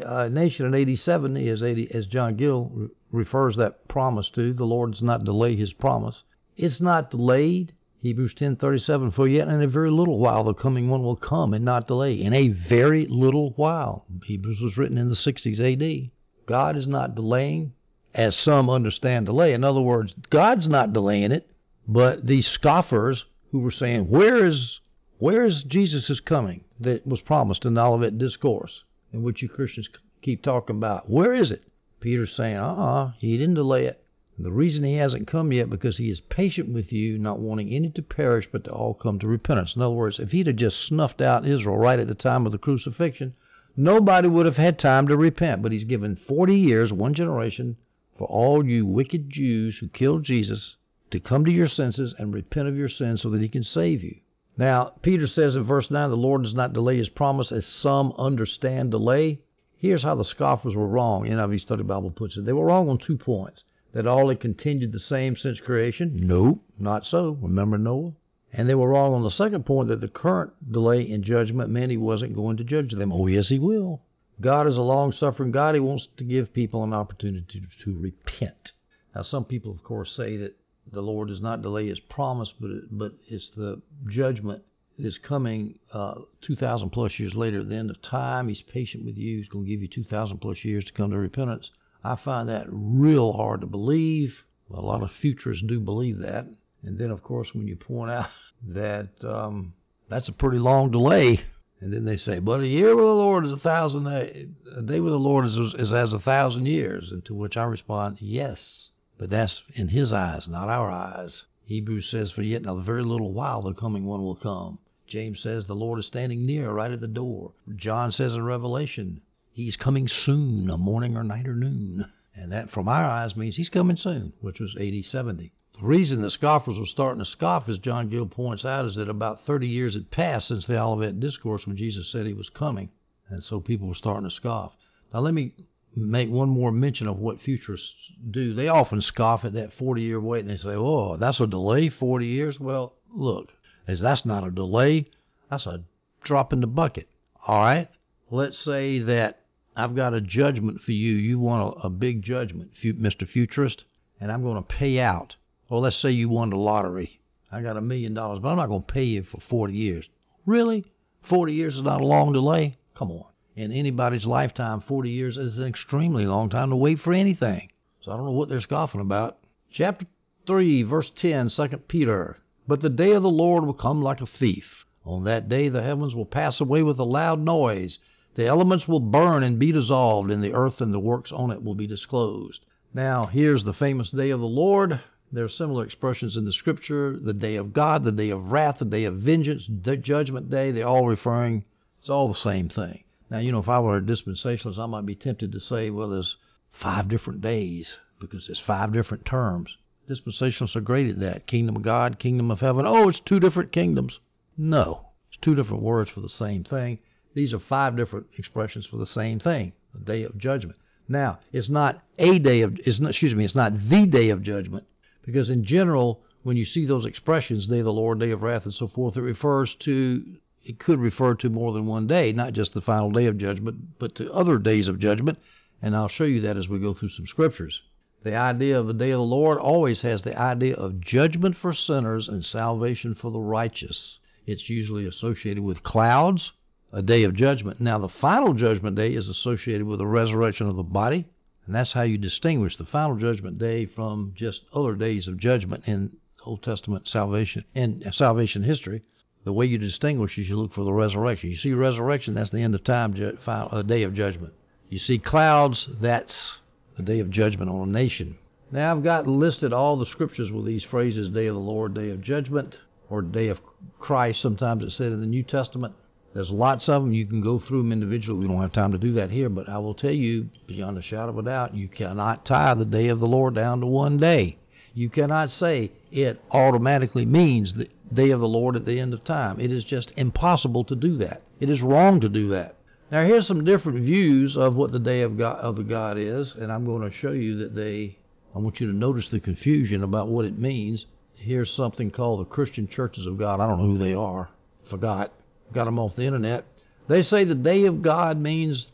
[0.04, 4.90] uh, nation in 87, as, 80, as John Gill refers that promise to, the Lord
[4.90, 6.24] does not delay his promise.
[6.56, 7.72] It's not delayed.
[8.00, 11.64] Hebrews 10:37 For yet in a very little while the coming one will come and
[11.64, 12.20] not delay.
[12.20, 14.04] In a very little while.
[14.24, 16.10] Hebrews was written in the 60s AD.
[16.46, 17.72] God is not delaying
[18.14, 19.54] as some understand delay.
[19.54, 21.48] In other words, God's not delaying it,
[21.86, 24.80] but these scoffers who were saying, "Where is
[25.18, 29.88] where is Jesus' coming that was promised in the Olivet Discourse, and which you Christians
[30.20, 31.08] keep talking about?
[31.08, 31.62] Where is it?"
[32.04, 34.04] Peter's saying, "Uh-uh, he didn't delay it.
[34.38, 37.88] The reason he hasn't come yet because he is patient with you, not wanting any
[37.88, 39.74] to perish, but to all come to repentance.
[39.74, 42.52] In other words, if he'd have just snuffed out Israel right at the time of
[42.52, 43.32] the crucifixion,
[43.74, 45.62] nobody would have had time to repent.
[45.62, 47.76] But he's given 40 years, one generation,
[48.18, 50.76] for all you wicked Jews who killed Jesus
[51.10, 54.04] to come to your senses and repent of your sins so that he can save
[54.04, 54.16] you.
[54.58, 58.12] Now, Peter says in verse 9, the Lord does not delay his promise as some
[58.18, 59.40] understand delay.
[59.76, 61.24] Here's how the scoffers were wrong.
[61.24, 62.44] NIV Study Bible puts it.
[62.44, 66.16] They were wrong on two points that all had continued the same since creation?
[66.16, 67.38] Nope, not so.
[67.40, 68.12] Remember Noah?
[68.52, 71.90] And they were wrong on the second point that the current delay in judgment meant
[71.90, 73.12] he wasn't going to judge them.
[73.12, 74.02] Oh, yes, he will.
[74.40, 75.74] God is a long suffering God.
[75.74, 78.72] He wants to give people an opportunity to, to repent.
[79.14, 80.56] Now, some people, of course, say that
[80.90, 84.62] the Lord does not delay his promise, but, it, but it's the judgment
[84.98, 88.48] is coming uh, 2,000 plus years later at the end of time.
[88.48, 89.38] He's patient with you.
[89.38, 91.70] He's going to give you 2,000 plus years to come to repentance.
[92.02, 94.44] I find that real hard to believe.
[94.70, 96.46] A lot of futurists do believe that.
[96.82, 98.28] And then, of course, when you point out
[98.68, 99.72] that um,
[100.08, 101.40] that's a pretty long delay,
[101.80, 104.48] and then they say, but a year with the Lord is a thousand, day.
[104.76, 107.10] a day with the Lord is, is as a thousand years.
[107.10, 111.44] And to which I respond, yes, but that's in his eyes, not our eyes.
[111.66, 114.78] Hebrews says, for yet in a very little while the coming one will come.
[115.06, 117.52] James says the Lord is standing near, right at the door.
[117.76, 119.20] John says in Revelation,
[119.52, 122.10] He's coming soon, a morning or night or noon.
[122.34, 125.52] And that, from our eyes, means he's coming soon, which was AD 70.
[125.78, 129.08] The reason that scoffers were starting to scoff, as John Gill points out, is that
[129.08, 132.90] about 30 years had passed since the Olivet Discourse when Jesus said he was coming.
[133.28, 134.72] And so people were starting to scoff.
[135.12, 135.52] Now, let me
[135.96, 138.54] make one more mention of what futurists do.
[138.54, 141.88] They often scoff at that 40 year wait and they say, oh, that's a delay,
[141.88, 142.58] 40 years.
[142.58, 143.54] Well, look,
[143.86, 145.06] as that's not a delay,
[145.50, 145.82] that's a
[146.22, 147.08] drop in the bucket.
[147.46, 147.88] All right?
[148.30, 149.40] Let's say that
[149.76, 151.12] I've got a judgment for you.
[151.14, 153.28] You want a, a big judgment, Mr.
[153.28, 153.84] Futurist,
[154.20, 155.36] and I'm going to pay out
[155.68, 157.20] well, let's say you won the lottery.
[157.50, 160.08] I got a million dollars, but I'm not going to pay you for 40 years.
[160.44, 160.84] Really?
[161.22, 162.76] 40 years is not a long delay?
[162.94, 163.24] Come on.
[163.56, 167.70] In anybody's lifetime, 40 years is an extremely long time to wait for anything.
[168.02, 169.38] So I don't know what they're scoffing about.
[169.70, 170.06] Chapter
[170.46, 172.36] 3, verse 10, 2 Peter.
[172.66, 174.86] But the day of the Lord will come like a thief.
[175.04, 177.98] On that day the heavens will pass away with a loud noise.
[178.36, 181.62] The elements will burn and be dissolved, and the earth and the works on it
[181.62, 182.64] will be disclosed.
[182.94, 185.00] Now, here's the famous day of the Lord.
[185.30, 188.78] There are similar expressions in the scripture the day of God, the day of wrath,
[188.78, 190.70] the day of vengeance, the judgment day.
[190.70, 191.64] They're all referring,
[191.98, 193.04] it's all the same thing.
[193.30, 196.08] Now, you know, if I were a dispensationalist, I might be tempted to say, well,
[196.08, 196.36] there's
[196.72, 199.76] five different days because there's five different terms.
[200.08, 201.46] Dispensationalists are great at that.
[201.46, 202.84] Kingdom of God, kingdom of heaven.
[202.86, 204.18] Oh, it's two different kingdoms.
[204.56, 206.98] No, it's two different words for the same thing.
[207.34, 210.78] These are five different expressions for the same thing the day of judgment.
[211.08, 214.42] Now, it's not a day of, it's not, excuse me, it's not the day of
[214.42, 214.84] judgment.
[215.24, 218.64] Because in general, when you see those expressions, day of the Lord, day of wrath,
[218.64, 220.24] and so forth, it refers to,
[220.64, 223.98] it could refer to more than one day, not just the final day of judgment,
[223.98, 225.38] but to other days of judgment.
[225.82, 227.80] And I'll show you that as we go through some scriptures.
[228.24, 231.74] The idea of the day of the Lord always has the idea of judgment for
[231.74, 234.18] sinners and salvation for the righteous.
[234.46, 236.52] It's usually associated with clouds,
[236.90, 237.82] a day of judgment.
[237.82, 241.26] Now, the final judgment day is associated with the resurrection of the body,
[241.66, 245.84] and that's how you distinguish the final judgment day from just other days of judgment
[245.86, 249.02] in Old Testament salvation in salvation history.
[249.44, 251.50] The way you distinguish is you look for the resurrection.
[251.50, 254.54] You see resurrection, that's the end of time, a uh, day of judgment.
[254.88, 256.54] You see clouds, that's
[256.96, 258.36] the day of judgment on a nation.
[258.70, 262.10] Now I've got listed all the scriptures with these phrases: day of the Lord, day
[262.10, 262.78] of judgment,
[263.08, 263.60] or day of
[263.98, 264.40] Christ.
[264.40, 265.94] Sometimes it's said in the New Testament.
[266.32, 267.12] There's lots of them.
[267.12, 268.40] You can go through them individually.
[268.40, 271.02] We don't have time to do that here, but I will tell you, beyond a
[271.02, 274.16] shadow of a doubt, you cannot tie the day of the Lord down to one
[274.16, 274.56] day.
[274.94, 279.22] You cannot say it automatically means the day of the Lord at the end of
[279.22, 279.60] time.
[279.60, 281.42] It is just impossible to do that.
[281.60, 282.76] It is wrong to do that.
[283.10, 286.54] Now, here's some different views of what the day of God of the God is,
[286.54, 288.18] and I'm going to show you that they.
[288.54, 291.06] I want you to notice the confusion about what it means.
[291.34, 293.60] Here's something called the Christian Churches of God.
[293.60, 294.48] I don't know who they are.
[294.88, 295.32] Forgot
[295.72, 296.64] got them off the internet.
[297.08, 298.88] They say the day of God means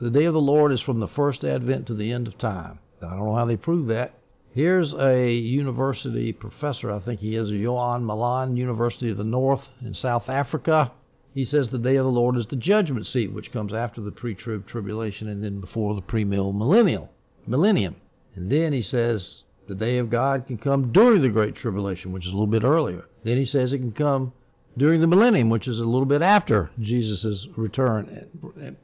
[0.00, 2.78] the day of the Lord is from the first advent to the end of time.
[3.00, 4.14] I don't know how they prove that.
[4.54, 9.94] Here's a university professor, I think he is, Johan Malan, University of the North in
[9.94, 10.90] South Africa.
[11.38, 14.10] He says the day of the Lord is the judgment seat, which comes after the
[14.10, 17.12] pre-trib tribulation and then before the pre-mill millennial
[17.46, 17.94] millennium.
[18.34, 22.26] And then he says the day of God can come during the great tribulation, which
[22.26, 23.04] is a little bit earlier.
[23.22, 24.32] Then he says it can come
[24.76, 28.26] during the millennium, which is a little bit after Jesus' return
[28.60, 28.74] at,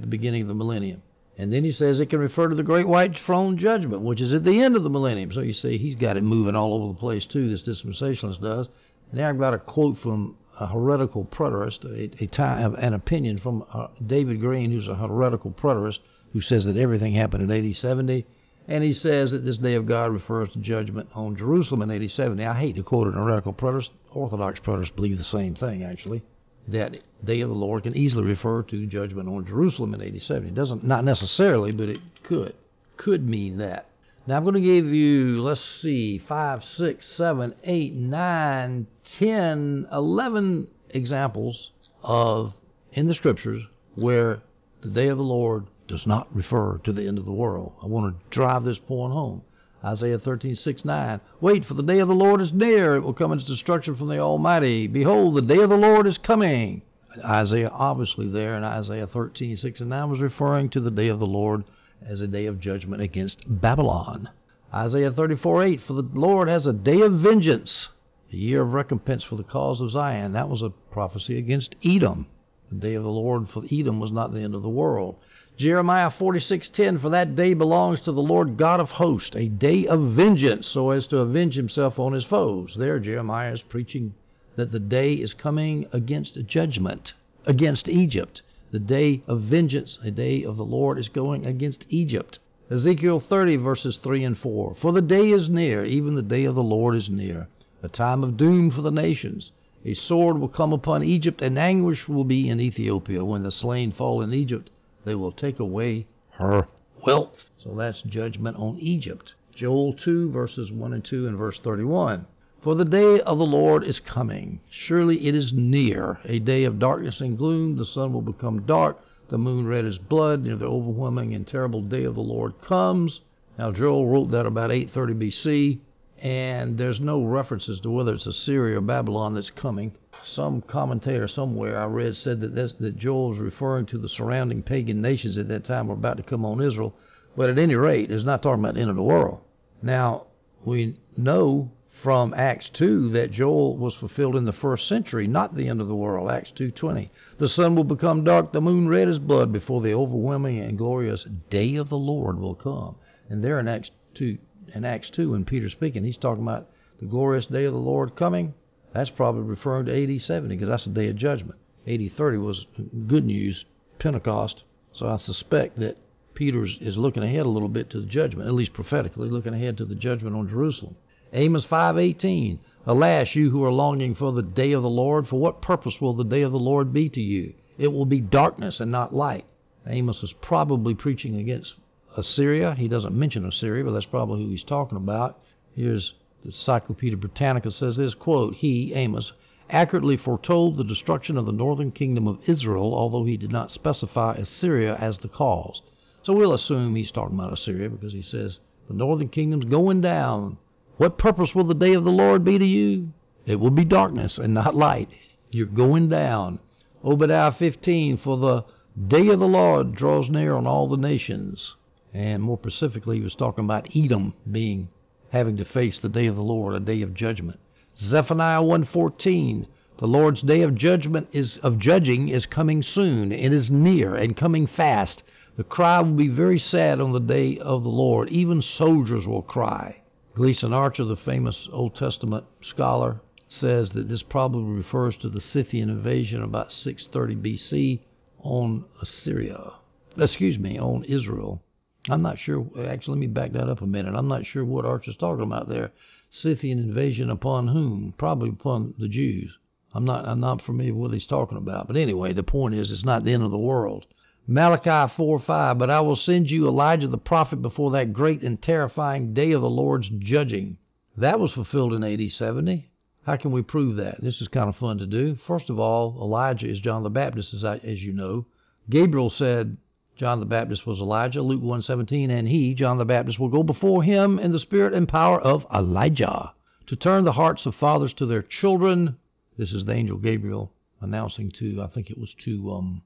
[0.00, 1.02] the beginning of the millennium.
[1.36, 4.32] And then he says it can refer to the great white throne judgment, which is
[4.32, 5.32] at the end of the millennium.
[5.32, 7.50] So you see, he's got it moving all over the place too.
[7.50, 8.68] This dispensationalist does.
[9.12, 13.64] Now I've got a quote from a heretical preterist, a, a time, an opinion from
[13.72, 16.00] uh, David Green, who's a heretical preterist,
[16.32, 18.26] who says that everything happened in AD 70
[18.68, 22.10] and he says that this day of God refers to judgment on Jerusalem in AD
[22.10, 22.44] 70.
[22.44, 23.88] I hate to quote an heretical preterist.
[24.12, 26.22] Orthodox preterists believe the same thing, actually.
[26.68, 30.48] That day of the Lord can easily refer to judgment on Jerusalem in AD 70.
[30.48, 32.54] It doesn't, not necessarily, but it could.
[32.98, 33.86] Could mean that.
[34.28, 38.86] Now I'm going to give you, let's see, 5, 6, 7, 8, 9,
[39.16, 41.70] 10, 11 examples
[42.02, 42.52] of,
[42.92, 43.62] in the scriptures,
[43.94, 44.42] where
[44.82, 47.72] the day of the Lord does not refer to the end of the world.
[47.82, 49.40] I want to drive this point home.
[49.82, 51.20] Isaiah 13, 6, 9.
[51.40, 52.96] Wait, for the day of the Lord is near.
[52.96, 54.88] It will come as destruction from the Almighty.
[54.88, 56.82] Behold, the day of the Lord is coming.
[57.24, 61.18] Isaiah, obviously, there in Isaiah 13, 6 and 9, was referring to the day of
[61.18, 61.64] the Lord
[62.06, 64.28] as a day of judgment against Babylon.
[64.72, 65.80] Isaiah 34, 8.
[65.80, 67.88] For the Lord has a day of vengeance,
[68.32, 70.32] a year of recompense for the cause of Zion.
[70.32, 72.26] That was a prophecy against Edom.
[72.70, 75.16] The day of the Lord for Edom was not the end of the world.
[75.56, 80.12] Jeremiah 46:10 For that day belongs to the Lord God of hosts, a day of
[80.12, 82.76] vengeance, so as to avenge himself on his foes.
[82.78, 84.14] There Jeremiah is preaching
[84.56, 87.14] that the day is coming against judgment,
[87.46, 88.42] against Egypt.
[88.70, 92.38] The day of vengeance, a day of the Lord is going against Egypt.
[92.70, 94.76] Ezekiel 30, verses 3 and 4.
[94.78, 97.48] For the day is near, even the day of the Lord is near,
[97.82, 99.52] a time of doom for the nations.
[99.86, 103.24] A sword will come upon Egypt, and anguish will be in Ethiopia.
[103.24, 104.68] When the slain fall in Egypt,
[105.06, 106.68] they will take away her
[107.06, 107.48] wealth.
[107.56, 109.32] So that's judgment on Egypt.
[109.54, 112.26] Joel 2, verses 1 and 2, and verse 31.
[112.60, 114.60] For the day of the Lord is coming.
[114.68, 117.76] Surely it is near, a day of darkness and gloom.
[117.76, 121.46] The sun will become dark the moon red as blood, you know, the overwhelming and
[121.46, 123.20] terrible day of the Lord comes.
[123.58, 125.78] Now, Joel wrote that about 830 BC,
[126.22, 129.92] and there's no references to whether it's Assyria or Babylon that's coming.
[130.24, 134.62] Some commentator somewhere I read said that that's, that Joel was referring to the surrounding
[134.62, 136.94] pagan nations at that time were about to come on Israel,
[137.36, 139.40] but at any rate, it's not talking about the end of the world.
[139.82, 140.26] Now,
[140.64, 141.70] we know
[142.02, 145.88] from Acts 2 that Joel was fulfilled in the first century, not the end of
[145.88, 146.30] the world.
[146.30, 147.10] Acts 2:20.
[147.38, 151.24] The sun will become dark, the moon red as blood before the overwhelming and glorious
[151.50, 152.94] day of the Lord will come.
[153.28, 154.38] And there in Acts 2
[154.74, 156.68] in Acts 2 when Peter's speaking, he's talking about
[157.00, 158.54] the glorious day of the Lord coming.
[158.92, 161.58] That's probably referring to AD 70 because that's the day of judgment.
[161.86, 162.66] AD 30 was
[163.06, 163.64] good news,
[163.98, 164.62] Pentecost.
[164.92, 165.96] So I suspect that
[166.34, 169.76] Peter is looking ahead a little bit to the judgment, at least prophetically, looking ahead
[169.78, 170.94] to the judgment on Jerusalem.
[171.32, 175.60] Amos 5:18 Alas, you who are longing for the day of the Lord, for what
[175.60, 177.52] purpose will the day of the Lord be to you?
[177.76, 179.44] It will be darkness and not light.
[179.86, 181.74] Amos is probably preaching against
[182.16, 182.74] Assyria.
[182.74, 185.38] He doesn't mention Assyria, but that's probably who he's talking about.
[185.76, 189.32] Here's the Encyclopedia Britannica says this quote, he, Amos,
[189.68, 194.34] accurately foretold the destruction of the northern kingdom of Israel, although he did not specify
[194.34, 195.82] Assyria as the cause.
[196.22, 200.56] So we'll assume he's talking about Assyria because he says the northern kingdom's going down.
[200.98, 203.12] What purpose will the day of the Lord be to you?
[203.46, 205.08] It will be darkness and not light.
[205.48, 206.58] You're going down.
[207.04, 208.64] Obadiah 15, for the
[209.06, 211.76] day of the Lord draws near on all the nations.
[212.12, 214.88] And more specifically, he was talking about Edom being
[215.30, 217.60] having to face the day of the Lord, a day of judgment.
[217.96, 219.66] Zephaniah 1:14,
[219.98, 223.30] the Lord's day of judgment is of judging is coming soon.
[223.30, 225.22] It is near and coming fast.
[225.56, 228.30] The cry will be very sad on the day of the Lord.
[228.30, 229.98] Even soldiers will cry.
[230.38, 235.90] Gleason Archer, the famous Old Testament scholar, says that this probably refers to the Scythian
[235.90, 238.00] invasion about 630 BC
[238.38, 239.72] on Assyria.
[240.16, 241.60] Excuse me, on Israel.
[242.08, 242.64] I'm not sure.
[242.86, 244.14] Actually, let me back that up a minute.
[244.14, 245.90] I'm not sure what Archer's talking about there.
[246.30, 248.14] Scythian invasion upon whom?
[248.16, 249.58] Probably upon the Jews.
[249.92, 250.24] I'm not.
[250.24, 251.88] I'm not familiar with what he's talking about.
[251.88, 254.06] But anyway, the point is, it's not the end of the world.
[254.50, 258.60] Malachi 4 5, but I will send you Elijah the prophet before that great and
[258.62, 260.78] terrifying day of the Lord's judging.
[261.18, 262.88] That was fulfilled in AD 70.
[263.24, 264.22] How can we prove that?
[264.22, 265.34] This is kind of fun to do.
[265.34, 268.46] First of all, Elijah is John the Baptist, as, I, as you know.
[268.88, 269.76] Gabriel said
[270.16, 274.02] John the Baptist was Elijah, Luke 1:17, and he, John the Baptist, will go before
[274.02, 276.54] him in the spirit and power of Elijah
[276.86, 279.18] to turn the hearts of fathers to their children.
[279.58, 283.02] This is the angel Gabriel announcing to, I think it was to um,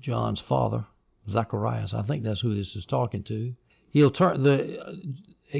[0.00, 0.86] John's father,
[1.28, 1.94] Zacharias.
[1.94, 3.54] I think that's who this is talking to.
[3.90, 4.92] He'll turn the uh,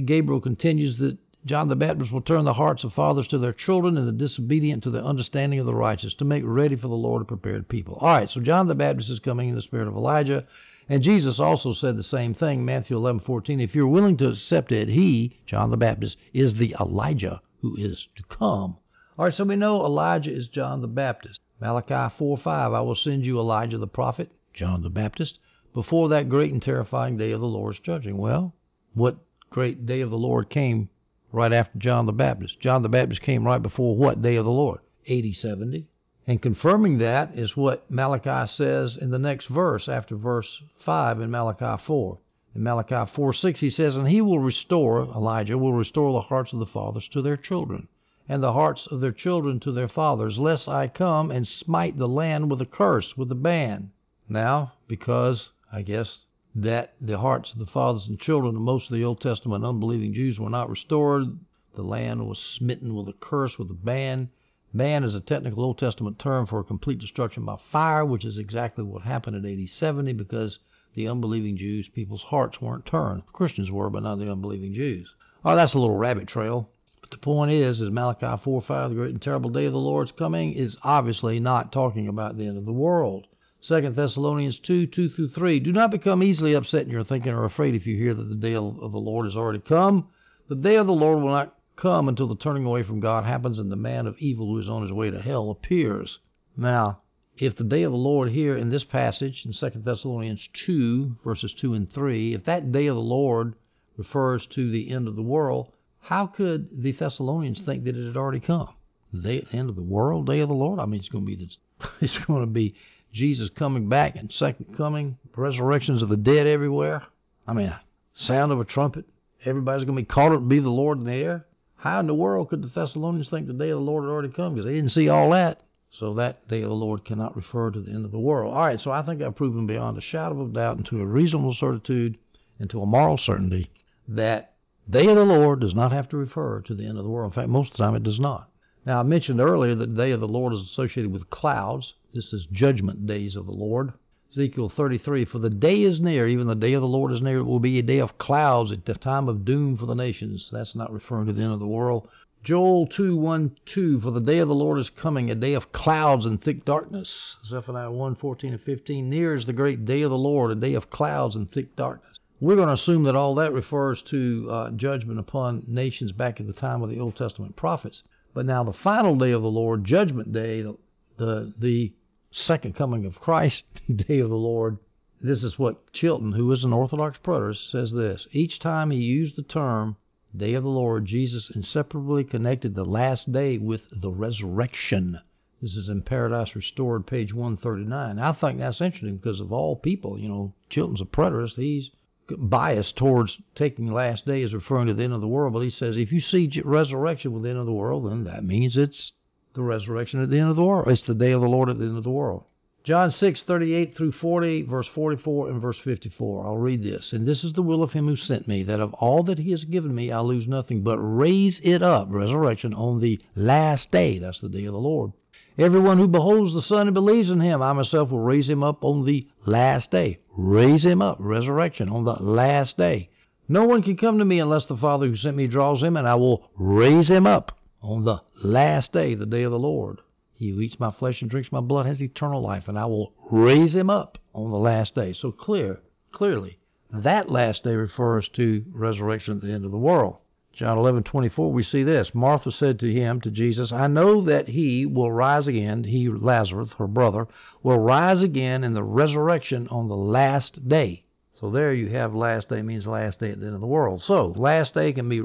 [0.04, 3.96] Gabriel continues that John the Baptist will turn the hearts of fathers to their children
[3.96, 7.22] and the disobedient to the understanding of the righteous to make ready for the Lord
[7.22, 7.96] a prepared people.
[8.00, 10.46] All right, so John the Baptist is coming in the spirit of Elijah,
[10.88, 13.60] and Jesus also said the same thing, Matthew 11:14.
[13.60, 18.08] If you're willing to accept it, he, John the Baptist, is the Elijah who is
[18.16, 18.76] to come.
[19.18, 21.40] All right, so we know Elijah is John the Baptist.
[21.60, 25.40] Malachi 4:5, I will send you Elijah the prophet, John the Baptist,
[25.74, 28.16] before that great and terrifying day of the Lord's judging.
[28.16, 28.54] Well,
[28.94, 29.18] what
[29.50, 30.88] great day of the Lord came
[31.32, 32.60] right after John the Baptist?
[32.60, 34.78] John the Baptist came right before what day of the Lord?
[35.10, 35.88] AD 70.
[36.28, 41.30] And confirming that is what Malachi says in the next verse after verse 5 in
[41.30, 42.18] Malachi 4.
[42.54, 46.52] In Malachi 4 6, he says, And he will restore, Elijah will restore the hearts
[46.52, 47.88] of the fathers to their children,
[48.28, 52.06] and the hearts of their children to their fathers, lest I come and smite the
[52.06, 53.90] land with a curse, with a ban.
[54.28, 58.96] Now, because I guess that the hearts of the fathers and children of most of
[58.96, 61.38] the Old Testament unbelieving Jews were not restored,
[61.74, 64.28] the land was smitten with a curse, with a ban.
[64.74, 68.36] Ban is a technical Old Testament term for a complete destruction by fire, which is
[68.36, 70.58] exactly what happened in AD 70 because
[70.94, 73.26] the unbelieving Jews, people's hearts weren't turned.
[73.28, 75.08] Christians were, but not the unbelieving Jews.
[75.44, 76.68] Oh, that's a little rabbit trail.
[77.10, 79.78] But the point is, is Malachi 4 5, the great and terrible day of the
[79.78, 83.26] Lord's coming, is obviously not talking about the end of the world.
[83.62, 85.58] 2 Thessalonians 2 2 through 3.
[85.60, 88.34] Do not become easily upset in your thinking or afraid if you hear that the
[88.34, 90.08] day of the Lord has already come.
[90.48, 93.58] The day of the Lord will not come until the turning away from God happens
[93.58, 96.18] and the man of evil who is on his way to hell appears.
[96.58, 97.00] Now,
[97.38, 101.54] if the day of the Lord here in this passage in 2 Thessalonians 2, verses
[101.54, 103.54] 2 and 3, if that day of the Lord
[103.96, 105.72] refers to the end of the world,
[106.08, 108.70] how could the Thessalonians think that it had already come?
[109.12, 110.80] The day, end of the world, day of the Lord?
[110.80, 111.58] I mean, it's going to be this,
[112.00, 112.74] it's going to be
[113.12, 117.02] Jesus coming back and second coming, resurrections of the dead everywhere.
[117.46, 117.74] I mean,
[118.14, 119.04] sound of a trumpet.
[119.44, 121.44] Everybody's going to be caught up to be the Lord in the air.
[121.76, 124.30] How in the world could the Thessalonians think the day of the Lord had already
[124.30, 124.54] come?
[124.54, 125.60] Because they didn't see all that.
[125.90, 128.54] So that day of the Lord cannot refer to the end of the world.
[128.54, 131.06] All right, so I think I've proven beyond a shadow of doubt and to a
[131.06, 132.16] reasonable certitude
[132.58, 133.70] and to a moral certainty
[134.08, 134.54] that
[134.90, 137.32] day of the Lord does not have to refer to the end of the world.
[137.32, 138.50] In fact, most of the time it does not.
[138.86, 141.94] Now, I mentioned earlier that the day of the Lord is associated with clouds.
[142.14, 143.92] This is judgment days of the Lord.
[144.30, 147.38] Ezekiel 33, For the day is near, even the day of the Lord is near.
[147.38, 150.48] It will be a day of clouds, at the time of doom for the nations.
[150.52, 152.08] That's not referring to the end of the world.
[152.44, 155.72] Joel 2, 1, 2, For the day of the Lord is coming, a day of
[155.72, 157.36] clouds and thick darkness.
[157.44, 160.74] Zephaniah 1, 14 and 15, Near is the great day of the Lord, a day
[160.74, 162.18] of clouds and thick darkness.
[162.40, 166.46] We're going to assume that all that refers to uh, judgment upon nations back at
[166.46, 168.04] the time of the Old Testament prophets.
[168.32, 170.76] But now the final day of the Lord, Judgment Day, the,
[171.16, 171.94] the, the
[172.30, 173.64] second coming of Christ,
[173.96, 174.78] day of the Lord,
[175.20, 178.28] this is what Chilton, who is an Orthodox preterist, says this.
[178.30, 179.96] Each time he used the term
[180.36, 185.18] day of the Lord, Jesus inseparably connected the last day with the resurrection.
[185.60, 188.20] This is in Paradise Restored, page 139.
[188.20, 191.56] I think that's interesting because of all people, you know, Chilton's a preterist.
[191.56, 191.90] He's
[192.36, 195.70] bias towards taking last day as referring to the end of the world, but he
[195.70, 199.12] says if you see resurrection with the end of the world, then that means it's
[199.54, 200.88] the resurrection at the end of the world.
[200.88, 202.44] It's the day of the Lord at the end of the world.
[202.84, 206.46] John 6, 38 through 40, verse 44 and verse 54.
[206.46, 207.12] I'll read this.
[207.12, 209.50] And this is the will of him who sent me, that of all that he
[209.50, 214.18] has given me I lose nothing, but raise it up, resurrection, on the last day.
[214.18, 215.12] That's the day of the Lord.
[215.58, 218.84] Everyone who beholds the Son and believes in him, I myself will raise him up
[218.84, 220.20] on the last day.
[220.36, 223.10] Raise him up, resurrection, on the last day.
[223.48, 226.06] No one can come to me unless the Father who sent me draws him, and
[226.06, 230.00] I will raise him up on the last day, the day of the Lord.
[230.32, 233.12] He who eats my flesh and drinks my blood has eternal life, and I will
[233.28, 235.12] raise him up on the last day.
[235.12, 235.80] So clear,
[236.12, 236.60] clearly,
[236.92, 240.18] that last day refers to resurrection at the end of the world.
[240.58, 242.16] John 11:24 we see this.
[242.16, 246.72] Martha said to him, to Jesus, I know that he will rise again, he Lazarus,
[246.78, 247.28] her brother,
[247.62, 251.04] will rise again in the resurrection on the last day.
[251.36, 254.02] So there you have last day means last day at the end of the world.
[254.02, 255.22] So last day can be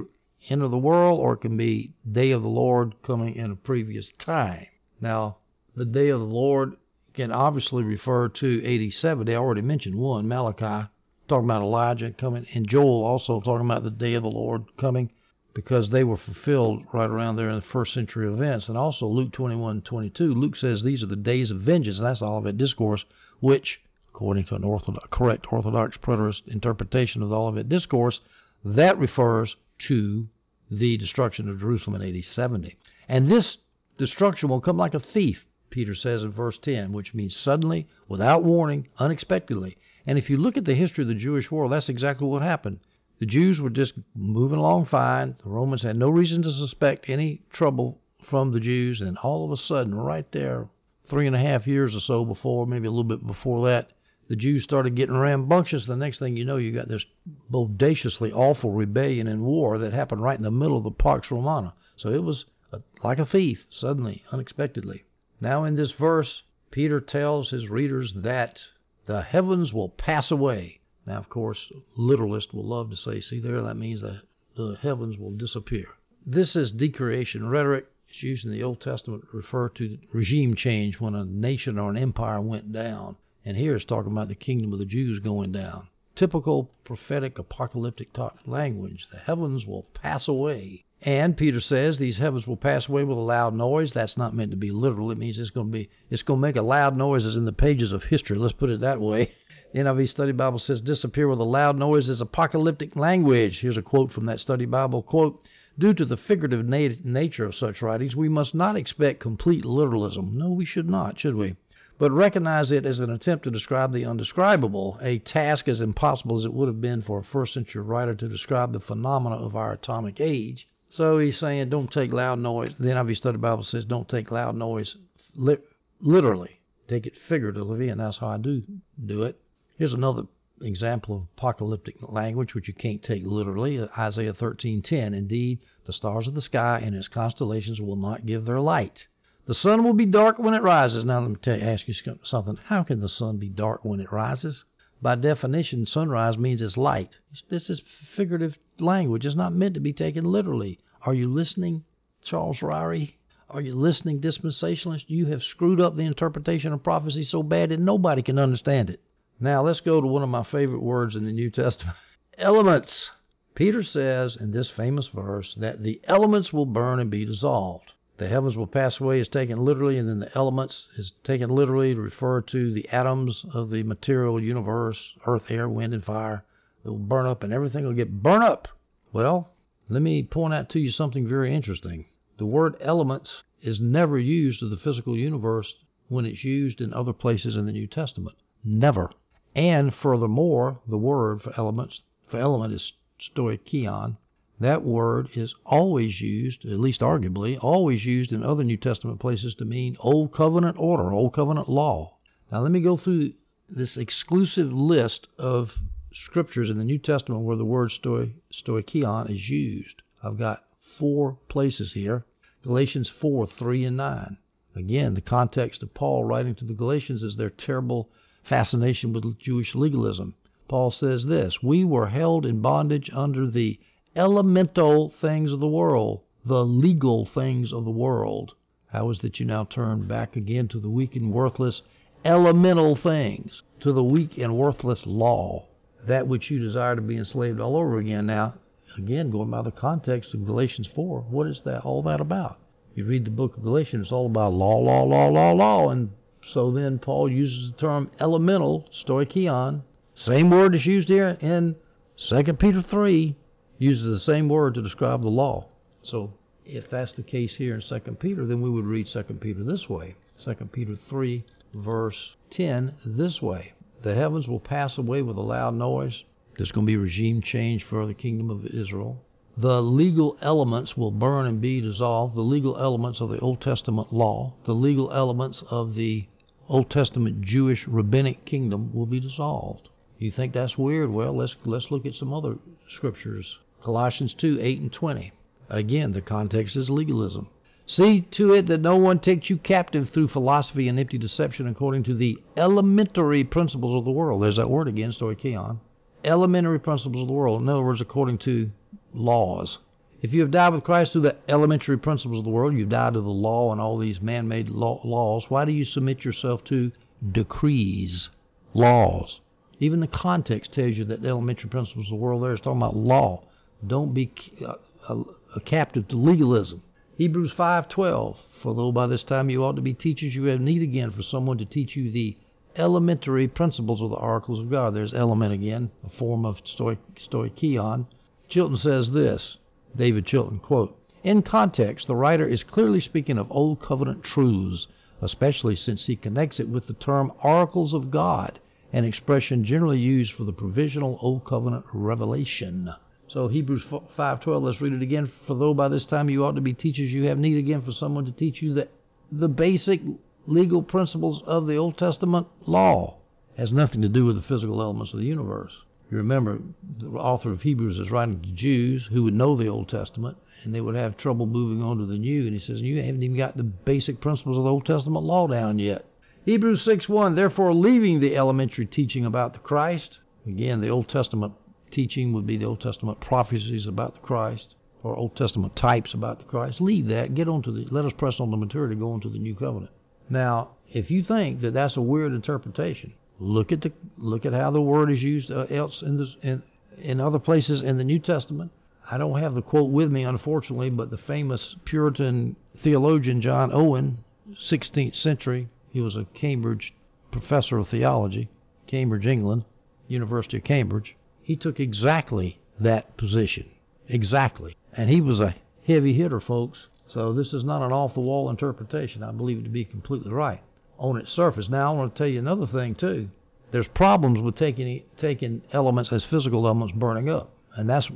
[0.49, 3.55] end of the world or it can be day of the Lord coming in a
[3.55, 4.67] previous time.
[5.01, 5.37] Now,
[5.75, 6.77] the day of the Lord
[7.15, 9.31] can obviously refer to AD 70.
[9.31, 10.89] They already mentioned one, Malachi,
[11.27, 15.09] talking about Elijah coming, and Joel also talking about the day of the Lord coming
[15.53, 18.69] because they were fulfilled right around there in the first century events.
[18.69, 21.99] And also Luke 21, 22, Luke says these are the days of vengeance.
[21.99, 23.05] And that's the Olivet Discourse,
[23.39, 23.79] which,
[24.09, 28.21] according to an orthodox, correct Orthodox preterist interpretation of the Olivet Discourse,
[28.65, 30.27] that refers to
[30.71, 32.75] the destruction of Jerusalem in AD 70.
[33.07, 33.57] And this
[33.97, 38.43] destruction will come like a thief, Peter says in verse 10, which means suddenly, without
[38.43, 39.77] warning, unexpectedly.
[40.07, 42.79] And if you look at the history of the Jewish world, that's exactly what happened.
[43.19, 45.35] The Jews were just moving along fine.
[45.43, 49.51] The Romans had no reason to suspect any trouble from the Jews, and all of
[49.51, 50.67] a sudden, right there,
[51.05, 53.91] three and a half years or so before, maybe a little bit before that,
[54.29, 55.85] the Jews started getting rambunctious.
[55.85, 57.05] The next thing you know, you got this
[57.49, 61.73] bodaciously awful rebellion and war that happened right in the middle of the Pax Romana.
[61.97, 65.03] So it was a, like a thief, suddenly, unexpectedly.
[65.39, 66.41] Now, in this verse,
[66.71, 68.63] Peter tells his readers that
[69.05, 73.61] the heavens will pass away now, of course, literalists will love to say, see there,
[73.61, 74.21] that means that
[74.55, 75.87] the heavens will disappear.
[76.25, 77.87] This is decreation rhetoric.
[78.07, 81.89] It's used in the Old Testament to refer to regime change when a nation or
[81.89, 83.17] an empire went down.
[83.43, 85.87] And here it's talking about the kingdom of the Jews going down.
[86.15, 89.07] Typical prophetic apocalyptic language.
[89.11, 90.85] The heavens will pass away.
[91.01, 93.91] And Peter says these heavens will pass away with a loud noise.
[93.91, 95.11] That's not meant to be literal.
[95.11, 97.43] It means it's going to be it's going to make a loud noise as in
[97.43, 98.37] the pages of history.
[98.37, 99.33] Let's put it that way.
[99.73, 103.59] NIV Study Bible says, disappear with a loud noise is apocalyptic language.
[103.59, 105.01] Here's a quote from that study Bible.
[105.01, 105.43] Quote,
[105.79, 110.37] Due to the figurative nat- nature of such writings, we must not expect complete literalism.
[110.37, 111.55] No, we should not, should we?
[111.97, 116.45] But recognize it as an attempt to describe the undescribable, a task as impossible as
[116.45, 119.73] it would have been for a first century writer to describe the phenomena of our
[119.73, 120.67] atomic age.
[120.91, 122.75] So he's saying, don't take loud noise.
[122.77, 124.95] The NIV Study Bible says, don't take loud noise
[125.35, 125.57] li-
[125.99, 126.59] literally.
[126.87, 128.61] Take it figuratively, and that's how I do
[129.03, 129.39] do it.
[129.75, 130.27] Here's another
[130.61, 133.81] example of apocalyptic language which you can't take literally.
[133.97, 135.15] Isaiah 13:10.
[135.15, 139.07] Indeed, the stars of the sky and its constellations will not give their light.
[139.45, 141.03] The sun will be dark when it rises.
[141.03, 142.59] Now, let me tell you, ask you something.
[142.65, 144.63] How can the sun be dark when it rises?
[145.01, 147.17] By definition, sunrise means it's light.
[147.49, 147.81] This is
[148.15, 149.25] figurative language.
[149.25, 150.77] It's not meant to be taken literally.
[151.01, 151.83] Are you listening,
[152.21, 153.15] Charles Ryrie?
[153.49, 155.09] Are you listening, dispensationalists?
[155.09, 159.01] You have screwed up the interpretation of prophecy so bad that nobody can understand it.
[159.39, 161.97] Now, let's go to one of my favorite words in the New Testament
[162.37, 163.11] elements.
[163.55, 167.93] Peter says in this famous verse that the elements will burn and be dissolved.
[168.17, 171.93] The heavens will pass away is taken literally, and then the elements is taken literally
[171.93, 176.45] to refer to the atoms of the material universe, earth, air, wind, and fire.
[176.85, 178.67] It will burn up, and everything will get burned up.
[179.11, 179.49] Well,
[179.89, 182.05] let me point out to you something very interesting.
[182.37, 185.75] The word elements is never used of the physical universe
[186.07, 188.37] when it's used in other places in the New Testament.
[188.63, 189.09] Never.
[189.55, 194.17] And furthermore, the word for elements for element is stoicheion,
[194.59, 199.55] that word is always used, at least arguably, always used in other New Testament places
[199.55, 202.17] to mean Old Covenant order, Old Covenant law.
[202.51, 203.33] Now, let me go through
[203.69, 205.79] this exclusive list of
[206.13, 210.01] scriptures in the New Testament where the word stoi, stoicheion is used.
[210.23, 210.63] I've got
[210.97, 212.25] four places here
[212.63, 214.37] Galatians 4 3 and 9.
[214.75, 218.09] Again, the context of Paul writing to the Galatians is their terrible
[218.43, 220.35] fascination with Jewish legalism.
[220.67, 223.79] Paul says this We were held in bondage under the
[224.15, 228.53] elemental things of the world, the legal things of the world.
[228.87, 231.81] How is that you now turn back again to the weak and worthless
[232.25, 235.65] elemental things, to the weak and worthless law,
[236.05, 238.25] that which you desire to be enslaved all over again?
[238.25, 238.55] Now,
[238.97, 242.59] again, going by the context of Galatians 4, what is that all that about?
[242.93, 246.11] You read the book of Galatians, it's all about law, law, law, law, law, and
[246.51, 249.81] so then Paul uses the term elemental, stoicheion,
[250.15, 251.75] same word is used here in
[252.17, 253.35] 2 Peter 3,
[253.79, 255.67] uses the same word to describe the law.
[256.03, 256.33] So
[256.65, 259.89] if that's the case here in 2 Peter, then we would read 2 Peter this
[259.89, 265.41] way 2 Peter 3, verse 10, this way The heavens will pass away with a
[265.41, 266.23] loud noise.
[266.57, 269.23] There's going to be regime change for the kingdom of Israel.
[269.57, 272.35] The legal elements will burn and be dissolved.
[272.35, 276.27] The legal elements of the Old Testament law, the legal elements of the
[276.69, 279.89] Old Testament Jewish rabbinic kingdom will be dissolved.
[280.17, 281.11] You think that's weird?
[281.11, 282.57] Well, let's let's look at some other
[282.87, 283.57] scriptures.
[283.81, 285.33] Colossians 2, 8 and 20.
[285.69, 287.49] Again, the context is legalism.
[287.85, 292.03] See to it that no one takes you captive through philosophy and empty deception according
[292.03, 294.41] to the elementary principles of the world.
[294.41, 295.79] There's that word again, stoicheion.
[296.23, 297.61] Elementary principles of the world.
[297.61, 298.71] In other words, according to
[299.13, 299.79] laws.
[300.23, 303.11] If you have died with Christ through the elementary principles of the world, you've died
[303.11, 305.49] to the law and all these man made law- laws.
[305.49, 306.93] Why do you submit yourself to
[307.29, 308.29] decrees,
[308.73, 309.41] laws?
[309.81, 312.81] Even the context tells you that the elementary principles of the world there is talking
[312.81, 313.43] about law.
[313.85, 314.77] Don't be a, uh,
[315.09, 315.23] a,
[315.57, 316.81] a captive to legalism.
[317.17, 320.81] Hebrews 5:12 For though by this time you ought to be teachers, you have need
[320.81, 322.37] again for someone to teach you the
[322.77, 324.95] elementary principles of the oracles of God.
[324.95, 328.05] There's element again, a form of stoic, stoicheion.
[328.47, 329.57] Chilton says this,
[329.95, 334.87] David Chilton, quote, In context, the writer is clearly speaking of Old Covenant truths,
[335.21, 338.59] especially since he connects it with the term oracles of God,
[338.91, 342.93] an expression generally used for the provisional Old Covenant revelation.
[343.27, 344.61] So Hebrews 5:12.
[344.61, 345.25] Let's read it again.
[345.47, 347.91] For though by this time you ought to be teachers, you have need again for
[347.91, 348.87] someone to teach you the
[349.31, 350.01] the basic
[350.45, 353.17] legal principles of the Old Testament law.
[353.57, 355.73] Has nothing to do with the physical elements of the universe.
[356.13, 356.59] You remember
[356.99, 360.71] the author of Hebrews is writing to Jews who would know the Old Testament and
[360.71, 362.43] they would have trouble moving on to the New.
[362.43, 365.47] And he says, You haven't even got the basic principles of the Old Testament law
[365.47, 366.05] down yet.
[366.45, 371.53] Hebrews 6:1 Therefore leaving the elementary teaching about the Christ, again the Old Testament
[371.89, 376.37] teaching would be the Old Testament prophecies about the Christ or Old Testament types about
[376.37, 376.79] the Christ.
[376.79, 377.33] Leave that.
[377.33, 379.55] Get on to the let us press on the maturity go on to the new
[379.55, 379.89] covenant.
[380.29, 384.71] Now, if you think that that's a weird interpretation, look at the look at how
[384.71, 386.61] the word is used uh, else in this in
[386.97, 388.71] in other places in the New Testament.
[389.09, 394.23] I don't have the quote with me, unfortunately, but the famous Puritan theologian John Owen,
[394.53, 396.93] 16th century, he was a Cambridge
[397.31, 398.49] professor of theology,
[398.87, 399.65] Cambridge, England,
[400.07, 401.15] University of Cambridge.
[401.41, 403.69] He took exactly that position.
[404.07, 404.77] Exactly.
[404.93, 405.55] And he was a
[405.85, 406.87] heavy hitter, folks.
[407.05, 409.23] So this is not an off the wall interpretation.
[409.23, 410.61] I believe it to be completely right
[411.03, 411.67] on its surface.
[411.67, 413.29] Now I want to tell you another thing too.
[413.71, 418.09] There's problems with taking taking elements as physical elements burning up, and that's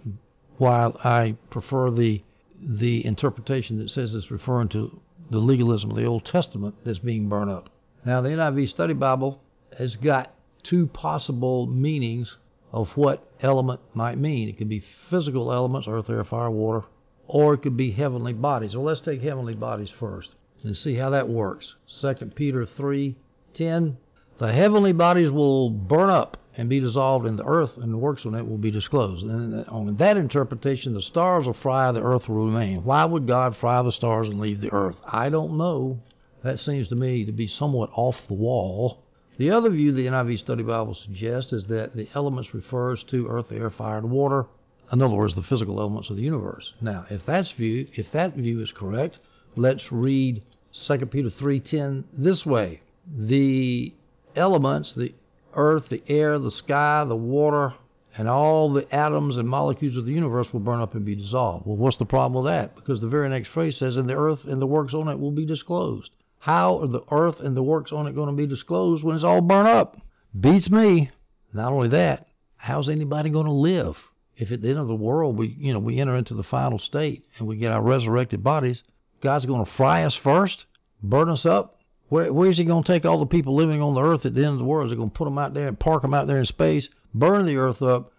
[0.57, 2.23] why I prefer the
[2.59, 7.27] the interpretation that says it's referring to the legalism of the Old Testament that's being
[7.27, 7.69] burned up.
[8.05, 9.41] Now, the NIV Study Bible
[9.77, 10.33] has got
[10.63, 12.37] two possible meanings
[12.71, 14.47] of what element might mean.
[14.47, 16.85] It could be physical elements, earth, air, fire, water,
[17.27, 18.75] or it could be heavenly bodies.
[18.75, 20.35] Well, let's take heavenly bodies first.
[20.63, 21.75] And see how that works.
[22.01, 23.97] 2 Peter 3:10
[24.37, 28.25] The heavenly bodies will burn up and be dissolved in the earth, and the works
[28.25, 29.23] on it will be disclosed.
[29.23, 32.83] And uh, on that interpretation, the stars will fry, the earth will remain.
[32.83, 34.97] Why would God fry the stars and leave the earth?
[35.05, 35.99] I don't know.
[36.43, 39.03] That seems to me to be somewhat off the wall.
[39.37, 43.51] The other view the NIV Study Bible suggests is that the elements refers to earth,
[43.51, 44.47] air, fire, and water.
[44.91, 46.73] In other words, the physical elements of the universe.
[46.81, 49.19] Now, if that's view, if that view is correct,
[49.57, 50.41] let's read
[50.73, 52.81] 2 Peter 3:10 this way:
[53.15, 53.93] the
[54.35, 55.13] elements, the
[55.53, 57.73] earth, the air, the sky, the water,
[58.17, 61.65] and all the atoms and molecules of the universe will burn up and be dissolved.
[61.65, 62.75] Well, what's the problem with that?
[62.75, 65.31] Because the very next phrase says, and the earth and the works on it will
[65.31, 66.11] be disclosed.
[66.39, 69.23] How are the earth and the works on it going to be disclosed when it's
[69.23, 69.99] all burned up?
[70.39, 71.11] Beats me.
[71.53, 72.27] Not only that,
[72.57, 73.97] how's anybody going to live?
[74.35, 76.77] If at the end of the world we, you know, we enter into the final
[76.77, 78.83] state and we get our resurrected bodies,
[79.21, 80.65] God's going to fry us first,
[81.01, 81.77] burn us up,
[82.09, 84.43] where, where's he going to take all the people living on the earth at the
[84.43, 84.87] end of the world?
[84.87, 86.87] Is he going to put them out there and park them out there in space,
[87.13, 88.13] burn the earth up,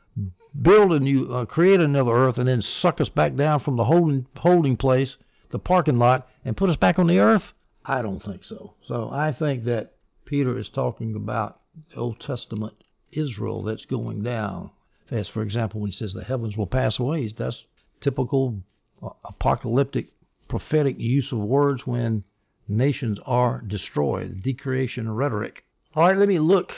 [0.60, 3.84] build a new, uh, create another earth, and then suck us back down from the
[3.84, 5.16] holding holding place,
[5.50, 7.52] the parking lot, and put us back on the earth?
[7.84, 8.74] I don't think so.
[8.82, 9.92] So I think that
[10.24, 12.74] Peter is talking about the Old Testament
[13.12, 14.70] Israel that's going down.
[15.10, 17.64] As for example, when he says the heavens will pass away, that's
[18.00, 18.62] typical
[19.02, 20.08] uh, apocalyptic
[20.48, 22.24] prophetic use of words when
[22.66, 24.42] nations are destroyed.
[24.42, 25.64] Decreation rhetoric.
[25.94, 26.74] All right, let me look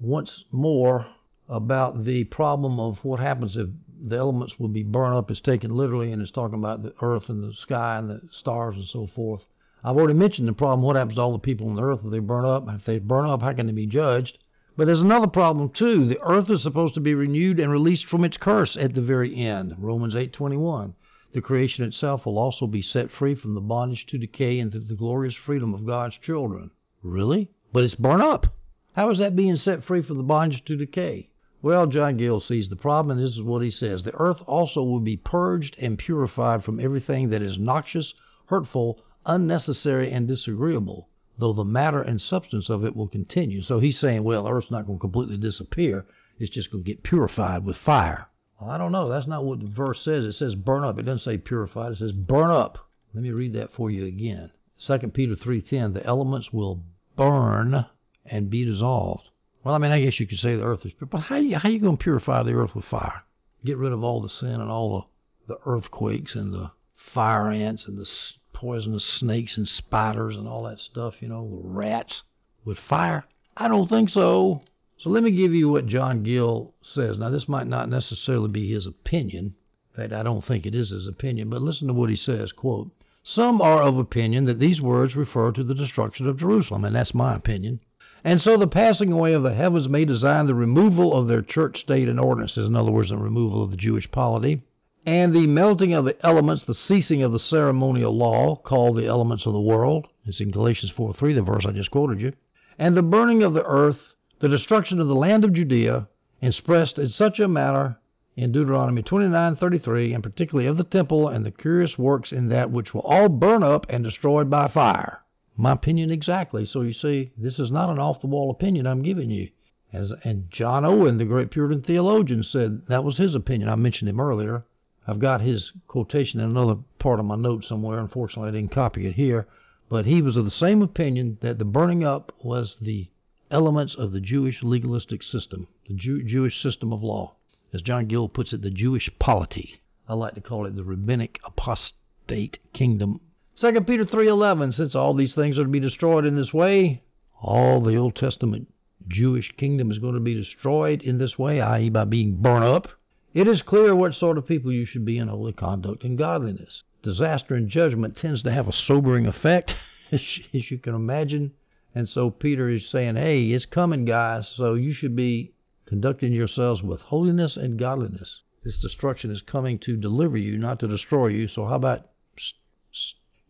[0.00, 1.06] once more
[1.48, 3.68] about the problem of what happens if
[4.00, 7.28] the elements will be burned up is taken literally and it's talking about the earth
[7.28, 9.44] and the sky and the stars and so forth.
[9.82, 12.10] I've already mentioned the problem what happens to all the people on the earth if
[12.10, 12.68] they burn up.
[12.68, 14.38] If they burn up, how can they be judged?
[14.76, 16.06] But there's another problem too.
[16.06, 19.34] The earth is supposed to be renewed and released from its curse at the very
[19.34, 19.74] end.
[19.78, 20.94] Romans 8:21.
[21.32, 24.94] The creation itself will also be set free from the bondage to decay into the
[24.94, 26.70] glorious freedom of God's children.
[27.02, 27.50] Really?
[27.70, 28.46] But it's burnt up.
[28.94, 31.28] How is that being set free from the bondage to decay?
[31.60, 34.82] Well, John Gill sees the problem, and this is what he says The earth also
[34.82, 38.14] will be purged and purified from everything that is noxious,
[38.46, 43.60] hurtful, unnecessary, and disagreeable, though the matter and substance of it will continue.
[43.60, 46.06] So he's saying, well, earth's not going to completely disappear,
[46.38, 48.28] it's just going to get purified with fire.
[48.60, 49.08] I don't know.
[49.08, 50.24] That's not what the verse says.
[50.24, 50.98] It says burn up.
[50.98, 51.92] It doesn't say purified.
[51.92, 52.78] It says burn up.
[53.14, 54.50] Let me read that for you again.
[54.78, 55.94] 2 Peter 3:10.
[55.94, 56.82] The elements will
[57.16, 57.86] burn
[58.26, 59.30] and be dissolved.
[59.64, 61.68] Well, I mean, I guess you could say the earth is, but how you how
[61.68, 63.22] you going to purify the earth with fire?
[63.64, 65.08] Get rid of all the sin and all
[65.46, 68.10] the the earthquakes and the fire ants and the
[68.52, 71.22] poisonous snakes and spiders and all that stuff.
[71.22, 72.22] You know, the rats
[72.64, 73.24] with fire.
[73.56, 74.62] I don't think so.
[75.00, 77.18] So let me give you what John Gill says.
[77.18, 79.54] Now, this might not necessarily be his opinion.
[79.94, 82.50] In fact, I don't think it is his opinion, but listen to what he says,
[82.50, 82.90] quote,
[83.22, 87.14] Some are of opinion that these words refer to the destruction of Jerusalem, and that's
[87.14, 87.78] my opinion.
[88.24, 91.78] And so the passing away of the heavens may design the removal of their church
[91.78, 94.62] state and ordinances, in other words, the removal of the Jewish polity,
[95.06, 99.46] and the melting of the elements, the ceasing of the ceremonial law, called the elements
[99.46, 100.08] of the world.
[100.26, 102.32] It's in Galatians 4 3, the verse I just quoted you.
[102.80, 106.08] And the burning of the earth the destruction of the land of Judea,
[106.40, 107.98] expressed in such a manner
[108.36, 112.94] in Deuteronomy 29:33, and particularly of the temple and the curious works in that which
[112.94, 115.20] will all burn up and destroyed by fire.
[115.56, 116.64] My opinion exactly.
[116.64, 119.48] So you see, this is not an off-the-wall opinion I'm giving you.
[119.92, 123.68] As, and John Owen, the great Puritan theologian, said that was his opinion.
[123.68, 124.64] I mentioned him earlier.
[125.04, 127.98] I've got his quotation in another part of my notes somewhere.
[127.98, 129.48] Unfortunately, I didn't copy it here.
[129.88, 133.08] But he was of the same opinion that the burning up was the
[133.50, 137.34] elements of the Jewish legalistic system, the Jew- Jewish system of law.
[137.72, 139.80] As John Gill puts it, the Jewish polity.
[140.08, 143.20] I like to call it the rabbinic apostate kingdom.
[143.56, 147.02] 2 Peter 3:11 since all these things are to be destroyed in this way,
[147.42, 148.68] all the Old Testament
[149.08, 151.88] Jewish kingdom is going to be destroyed in this way, i.e.
[151.88, 152.88] by being burned up.
[153.34, 156.82] It is clear what sort of people you should be in holy conduct and godliness.
[157.02, 159.76] Disaster and judgment tends to have a sobering effect,
[160.12, 160.22] as
[160.52, 161.52] you can imagine.
[161.98, 166.80] And so Peter is saying, hey, it's coming, guys, so you should be conducting yourselves
[166.80, 168.42] with holiness and godliness.
[168.62, 171.48] This destruction is coming to deliver you, not to destroy you.
[171.48, 172.06] So how about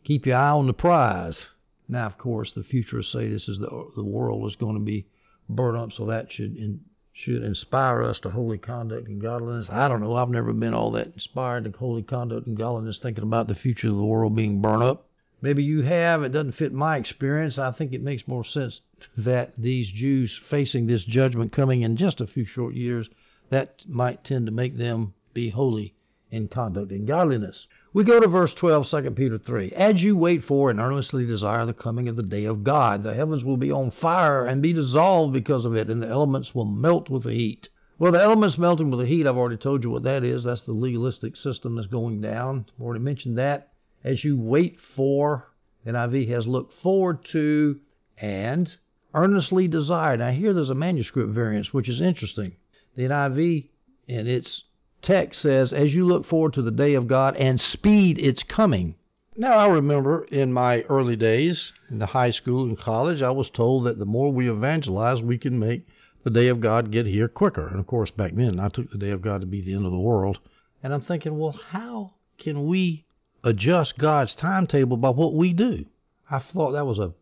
[0.03, 1.49] keep your eye on the prize?
[1.89, 5.09] Now, of course, the futurists say this is the the world is going to be
[5.51, 6.81] burnt up, so that should in,
[7.13, 9.69] should inspire us to holy conduct and godliness.
[9.69, 10.17] I don't know.
[10.17, 13.89] I've never been all that inspired to holy conduct and godliness, thinking about the future
[13.89, 15.08] of the world being burned up.
[15.41, 16.23] Maybe you have.
[16.23, 17.59] It doesn't fit my experience.
[17.59, 18.81] I think it makes more sense
[19.17, 23.09] that these Jews facing this judgment coming in just a few short years,
[23.51, 25.95] that might tend to make them be holy
[26.31, 27.67] in conduct and godliness.
[27.95, 29.73] We go to verse 12, 2 Peter 3.
[29.73, 33.15] As you wait for and earnestly desire the coming of the day of God, the
[33.15, 36.67] heavens will be on fire and be dissolved because of it, and the elements will
[36.67, 37.69] melt with the heat.
[37.99, 40.45] Well, the elements melting with the heat, I've already told you what that is.
[40.45, 42.67] That's the legalistic system that's going down.
[42.77, 43.73] I've already mentioned that.
[44.05, 45.49] As you wait for,
[45.87, 47.81] NIV has looked forward to,
[48.17, 48.75] and
[49.15, 50.21] earnestly desired.
[50.21, 52.57] Now, here there's a manuscript variance, which is interesting.
[52.95, 53.69] The NIV
[54.07, 54.65] in its
[55.03, 58.95] text says, As you look forward to the day of God and speed its coming.
[59.37, 63.51] Now, I remember in my early days in the high school and college, I was
[63.51, 65.87] told that the more we evangelize, we can make
[66.25, 67.69] the day of God get here quicker.
[67.69, 69.87] And of course, back then, I took the day of God to be the end
[69.87, 70.41] of the world.
[70.83, 73.05] And I'm thinking, well, how can we
[73.49, 75.87] adjust God's timetable by what we do?
[76.31, 77.15] I thought that was a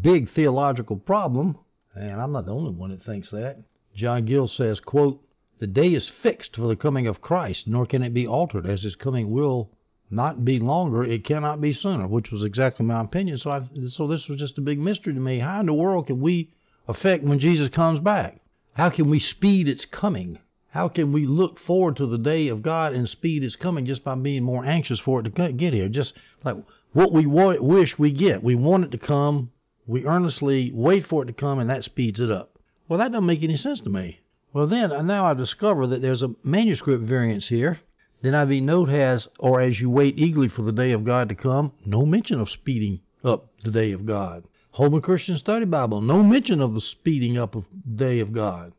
[0.00, 1.58] big theological problem,
[1.94, 3.58] and I'm not the only one that thinks that.
[3.94, 5.22] John Gill says, quote,
[5.58, 8.82] the day is fixed for the coming of Christ, nor can it be altered, as
[8.82, 9.70] his coming will
[10.10, 13.38] not be longer, it cannot be sooner, which was exactly my opinion.
[13.38, 15.38] So, I, so this was just a big mystery to me.
[15.38, 16.50] How in the world can we
[16.86, 18.40] affect when Jesus comes back?
[18.74, 20.38] How can we speed its coming?
[20.72, 24.02] How can we look forward to the day of God and speed its coming just
[24.02, 25.90] by being more anxious for it to get here?
[25.90, 26.14] Just
[26.44, 26.56] like
[26.94, 28.42] what we wish we get.
[28.42, 29.50] We want it to come.
[29.86, 32.58] We earnestly wait for it to come, and that speeds it up.
[32.88, 34.20] Well, that doesn't make any sense to me.
[34.54, 37.80] Well, then, uh, now I've discovered that there's a manuscript variance here.
[38.22, 41.34] The NIV note has, or as you wait eagerly for the day of God to
[41.34, 44.44] come, no mention of speeding up the day of God.
[44.70, 48.72] Holman Christian Study Bible, no mention of the speeding up of the day of God.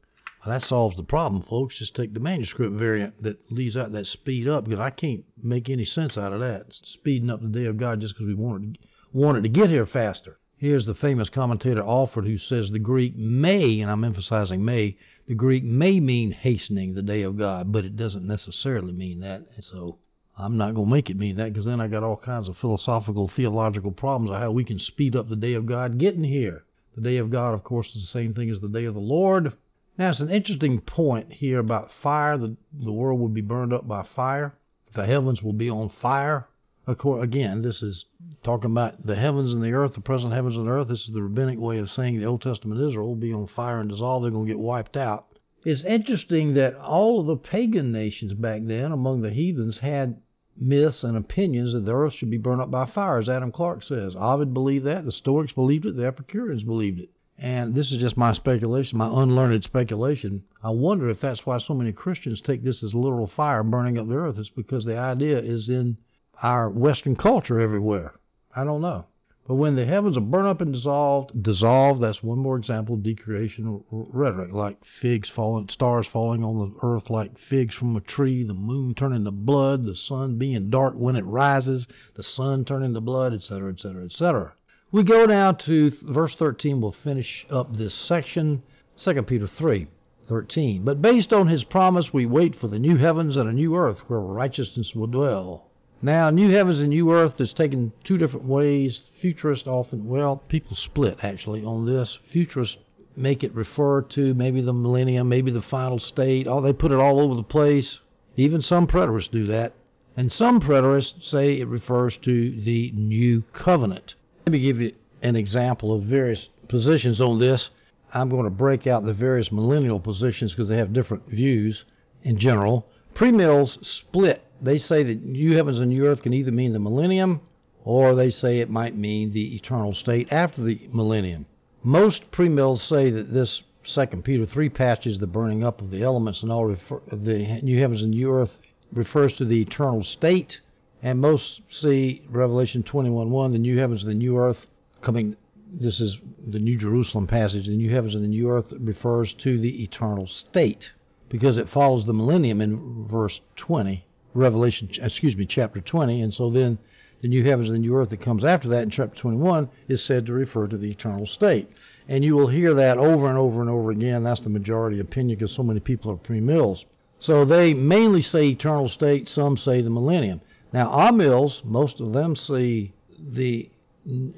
[0.45, 1.77] Well, that solves the problem, folks.
[1.77, 5.69] Just take the manuscript variant that leaves out that speed up, because I can't make
[5.69, 6.65] any sense out of that.
[6.83, 8.77] Speeding up the day of God just because we wanted
[9.13, 10.37] wanted to get here faster.
[10.57, 15.33] Here's the famous commentator Alford who says the Greek may, and I'm emphasizing may, the
[15.33, 19.47] Greek may mean hastening the day of God, but it doesn't necessarily mean that.
[19.61, 19.99] So
[20.37, 22.57] I'm not going to make it mean that because then I got all kinds of
[22.57, 26.65] philosophical, theological problems of how we can speed up the day of God getting here.
[26.95, 28.99] The day of God, of course, is the same thing as the day of the
[28.99, 29.53] Lord.
[29.97, 32.37] Now, it's an interesting point here about fire.
[32.37, 34.55] The, the world will be burned up by fire.
[34.95, 36.47] The heavens will be on fire.
[36.87, 38.05] Again, this is
[38.43, 40.87] talking about the heavens and the earth, the present heavens and earth.
[40.87, 43.79] This is the rabbinic way of saying the Old Testament Israel will be on fire
[43.79, 44.25] and dissolved.
[44.25, 45.27] They're going to get wiped out.
[45.63, 50.21] It's interesting that all of the pagan nations back then, among the heathens, had
[50.57, 53.83] myths and opinions that the earth should be burned up by fire, as Adam Clarke
[53.83, 54.15] says.
[54.17, 57.09] Ovid believed that, the Stoics believed it, the Epicureans believed it.
[57.43, 60.43] And this is just my speculation, my unlearned speculation.
[60.63, 64.07] I wonder if that's why so many Christians take this as literal fire burning up
[64.07, 64.39] the earth.
[64.39, 65.97] It's because the idea is in
[66.41, 68.13] our Western culture everywhere.
[68.55, 69.07] I don't know.
[69.45, 73.03] But when the heavens are burned up and dissolved, dissolved, that's one more example of
[73.03, 78.43] decreation rhetoric, like figs falling, stars falling on the earth like figs from a tree,
[78.43, 82.93] the moon turning to blood, the sun being dark when it rises, the sun turning
[82.93, 84.53] to blood, etc., etc., etc.
[84.93, 86.79] We go now to verse 13.
[86.79, 88.61] We'll finish up this section,
[88.97, 89.87] 2 Peter 3.
[90.27, 90.85] 13.
[90.85, 94.01] But based on his promise, we wait for the new heavens and a new earth
[94.07, 95.65] where righteousness will dwell.
[96.01, 99.01] Now, New Heavens and New Earth is taken two different ways.
[99.19, 102.19] Futurists often, well, people split actually on this.
[102.31, 102.77] Futurists
[103.15, 106.47] make it refer to maybe the millennium, maybe the final state.
[106.47, 107.99] Oh, they put it all over the place.
[108.37, 109.73] Even some preterists do that.
[110.15, 114.13] And some preterists say it refers to the new covenant.
[114.45, 117.69] Let me give you an example of various positions on this.
[118.13, 121.85] I'm going to break out the various millennial positions because they have different views
[122.23, 122.87] in general.
[123.15, 127.41] Premills split they say that new heavens and new earth can either mean the millennium
[127.83, 131.45] or they say it might mean the eternal state after the millennium.
[131.83, 136.41] Most premills say that this Second Peter 3 passage, the burning up of the elements
[136.41, 138.57] and all refer, the new heavens and new earth,
[138.93, 140.61] refers to the eternal state.
[141.05, 144.67] And most see Revelation 21:1, the new heavens and the new earth
[145.01, 145.35] coming.
[145.69, 147.67] This is the New Jerusalem passage.
[147.67, 150.93] The new heavens and the new earth refers to the eternal state
[151.27, 154.05] because it follows the millennium in verse 20.
[154.33, 156.21] Revelation, excuse me, chapter 20.
[156.21, 156.77] And so then
[157.19, 160.01] the new heavens and the new earth that comes after that in chapter 21 is
[160.01, 161.69] said to refer to the eternal state.
[162.07, 164.23] And you will hear that over and over and over again.
[164.23, 166.85] That's the majority opinion because so many people are premills.
[167.19, 170.39] So they mainly say eternal state, some say the millennium.
[170.73, 173.69] Now, amills, most of them see the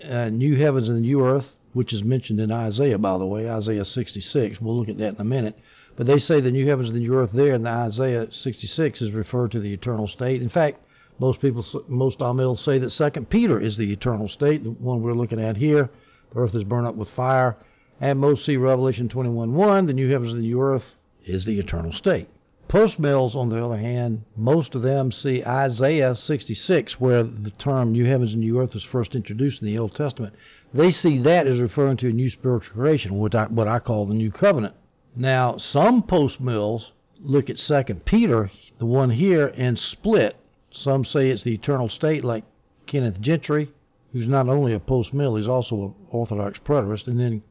[0.04, 3.50] uh, new heavens and the new earth, which is mentioned in Isaiah, by the way,
[3.50, 4.60] Isaiah 66.
[4.60, 5.58] We'll look at that in a minute.
[5.96, 9.02] But they say the new heavens and the new earth there in the Isaiah 66
[9.02, 10.42] is referred to the eternal state.
[10.42, 10.82] In fact,
[11.20, 15.14] most people, most Amil say that Second Peter is the eternal state, the one we're
[15.14, 15.90] looking at here.
[16.32, 17.56] The earth is burned up with fire.
[18.02, 21.94] And most see Revelation 21:1, the new heavens and the new earth is the eternal
[21.94, 22.28] state.
[22.76, 27.94] Post mills, on the other hand, most of them see Isaiah 66, where the term
[27.94, 30.34] new heavens and new earth is first introduced in the Old Testament.
[30.74, 34.06] They see that as referring to a new spiritual creation, what I, what I call
[34.06, 34.76] the new covenant.
[35.16, 40.36] Now, some post mills look at Second Peter, the one here, and split.
[40.70, 42.44] Some say it's the eternal state, like
[42.88, 43.72] Kenneth Gentry,
[44.12, 47.42] who's not only a post mill, he's also an Orthodox preterist, and then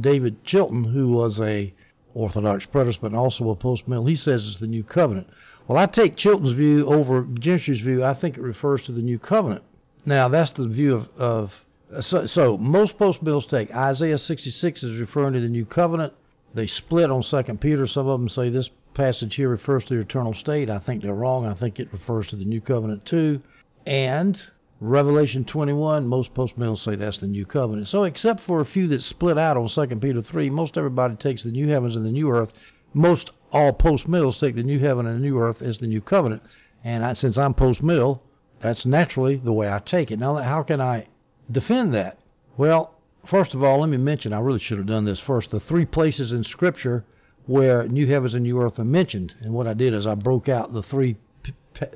[0.00, 1.74] David Chilton, who was a
[2.14, 4.06] Orthodox preterist, but also a post mill.
[4.06, 5.28] He says it's the new covenant.
[5.68, 8.04] Well, I take Chilton's view over Gentry's view.
[8.04, 9.62] I think it refers to the new covenant.
[10.04, 11.64] Now, that's the view of, of
[12.00, 16.12] so, so most post mills take Isaiah 66 is referring to the new covenant.
[16.54, 17.86] They split on Second Peter.
[17.86, 20.70] Some of them say this passage here refers to the eternal state.
[20.70, 21.46] I think they're wrong.
[21.46, 23.42] I think it refers to the new covenant too.
[23.86, 24.40] And
[24.82, 27.86] Revelation 21, most post mills say that's the new covenant.
[27.86, 31.42] So, except for a few that split out on 2 Peter 3, most everybody takes
[31.42, 32.50] the new heavens and the new earth.
[32.94, 36.00] Most all post mills take the new heaven and the new earth as the new
[36.00, 36.42] covenant.
[36.82, 38.22] And I, since I'm post mill,
[38.60, 40.18] that's naturally the way I take it.
[40.18, 41.08] Now, how can I
[41.50, 42.18] defend that?
[42.56, 42.94] Well,
[43.26, 45.84] first of all, let me mention, I really should have done this first, the three
[45.84, 47.04] places in Scripture
[47.44, 49.34] where new heavens and new earth are mentioned.
[49.42, 51.16] And what I did is I broke out the three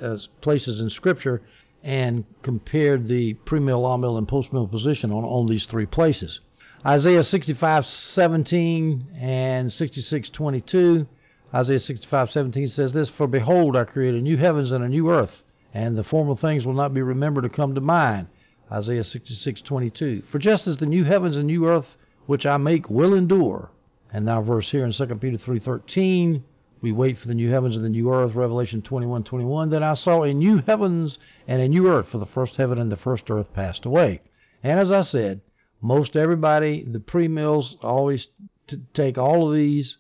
[0.03, 1.41] uh, places in Scripture
[1.85, 6.41] and compared the pre-mill, mill, and post-mill position on, on these three places.
[6.85, 11.07] Isaiah 65:17 and 66:22.
[11.55, 15.43] Isaiah 65:17 says this, "For behold, I create a new heavens and a new earth,
[15.75, 18.29] and the former things will not be remembered or come to mind."
[18.73, 20.25] Isaiah 66:22.
[20.25, 23.71] For just as the new heavens and new earth which I make will endure,
[24.11, 26.43] and now verse here in 2 Peter 3:13,
[26.85, 29.71] we wait for the new heavens and the new earth, Revelation 21 21.
[29.71, 31.19] Then I saw a new heavens
[31.49, 34.21] and a new earth, for the first heaven and the first earth passed away.
[34.63, 35.41] And as I said,
[35.81, 38.29] most everybody, the pre mills always
[38.67, 39.97] t- take all of these.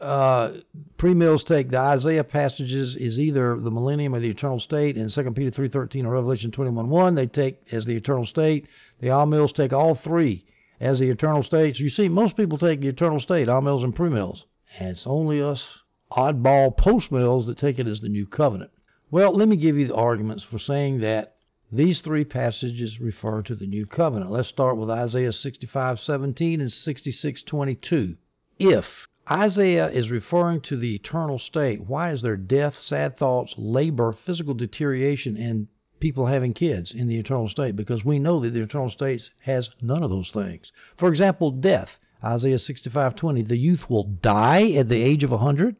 [0.00, 0.54] Uh,
[0.98, 5.08] pre mills take the Isaiah passages is either the millennium or the eternal state, and
[5.08, 8.66] 2 Peter 3.13 or Revelation 21:1 they take as the eternal state.
[8.98, 10.44] The amills take all three
[10.80, 11.76] as the eternal state.
[11.76, 14.44] So you see, most people take the eternal state, amills and pre mills.
[14.80, 15.64] And it's only us
[16.10, 18.70] oddball post that take it as the new covenant.
[19.10, 21.36] Well, let me give you the arguments for saying that
[21.72, 24.30] these three passages refer to the new covenant.
[24.30, 28.16] Let's start with Isaiah 65:17 and 66:22.
[28.58, 34.12] If Isaiah is referring to the eternal state, why is there death, sad thoughts, labor,
[34.12, 35.66] physical deterioration, and
[35.98, 37.74] people having kids in the eternal state?
[37.74, 40.70] Because we know that the eternal state has none of those things.
[40.96, 41.98] For example, death.
[42.22, 45.76] Isaiah 65:20, the youth will die at the age of a 100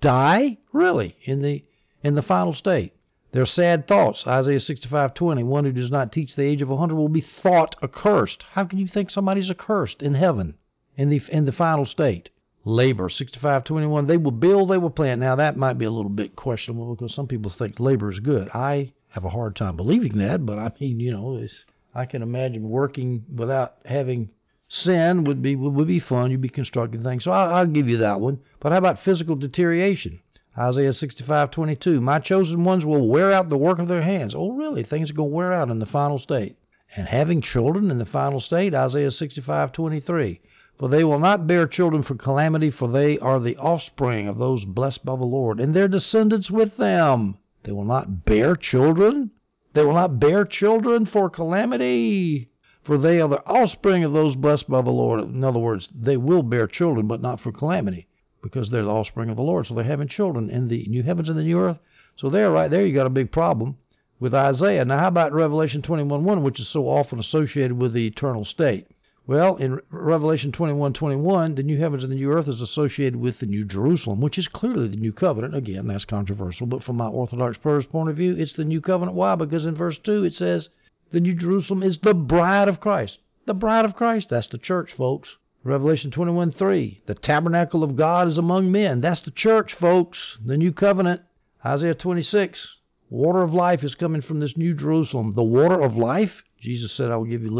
[0.00, 1.64] die really in the
[2.02, 2.92] in the final state.
[3.32, 4.26] Their sad thoughts.
[4.26, 5.44] Isaiah 65:20.
[5.44, 8.42] One who does not teach the age of a 100 will be thought accursed.
[8.52, 10.54] How can you think somebody's accursed in heaven
[10.96, 12.30] in the in the final state?
[12.64, 14.06] Labor 65:21.
[14.06, 15.20] They will build, they will plant.
[15.20, 18.48] Now that might be a little bit questionable because some people think labor is good.
[18.54, 21.64] I have a hard time believing that, but I mean, you know, it's
[21.94, 24.30] I can imagine working without having
[24.70, 26.30] sin would be would be fun.
[26.30, 27.24] You'd be constructing things.
[27.24, 28.40] So I'll, I'll give you that one.
[28.60, 30.20] But how about physical deterioration?
[30.58, 32.02] Isaiah 65:22.
[32.02, 34.34] My chosen ones will wear out the work of their hands.
[34.34, 34.82] Oh, really?
[34.82, 36.56] Things are going to wear out in the final state.
[36.94, 40.40] And having children in the final state, Isaiah 65:23.
[40.76, 44.64] For they will not bear children for calamity, for they are the offspring of those
[44.64, 47.36] blessed by the Lord, and their descendants with them.
[47.62, 49.30] They will not bear children.
[49.72, 52.50] They will not bear children for calamity
[52.88, 55.20] for they are the offspring of those blessed by the Lord.
[55.20, 58.08] In other words, they will bear children, but not for calamity,
[58.42, 59.66] because they're the offspring of the Lord.
[59.66, 61.76] So they're having children in the new heavens and the new earth.
[62.16, 63.76] So there, right there, you got a big problem
[64.18, 64.86] with Isaiah.
[64.86, 68.86] Now, how about Revelation 21:1, which is so often associated with the eternal state?
[69.26, 73.44] Well, in Revelation 21:21, the new heavens and the new earth is associated with the
[73.44, 75.54] new Jerusalem, which is clearly the new covenant.
[75.54, 79.14] Again, that's controversial, but from my Orthodox Preterist point of view, it's the new covenant.
[79.14, 79.34] Why?
[79.34, 80.70] Because in verse 2 it says,
[81.10, 83.18] the New Jerusalem is the bride of Christ.
[83.46, 84.28] The bride of Christ.
[84.28, 85.36] That's the church, folks.
[85.64, 87.02] Revelation 21 3.
[87.06, 89.00] The tabernacle of God is among men.
[89.00, 90.38] That's the church, folks.
[90.44, 91.22] The new covenant.
[91.64, 92.76] Isaiah 26.
[93.10, 95.32] Water of life is coming from this new Jerusalem.
[95.32, 96.42] The water of life.
[96.60, 97.50] Jesus said, I will give you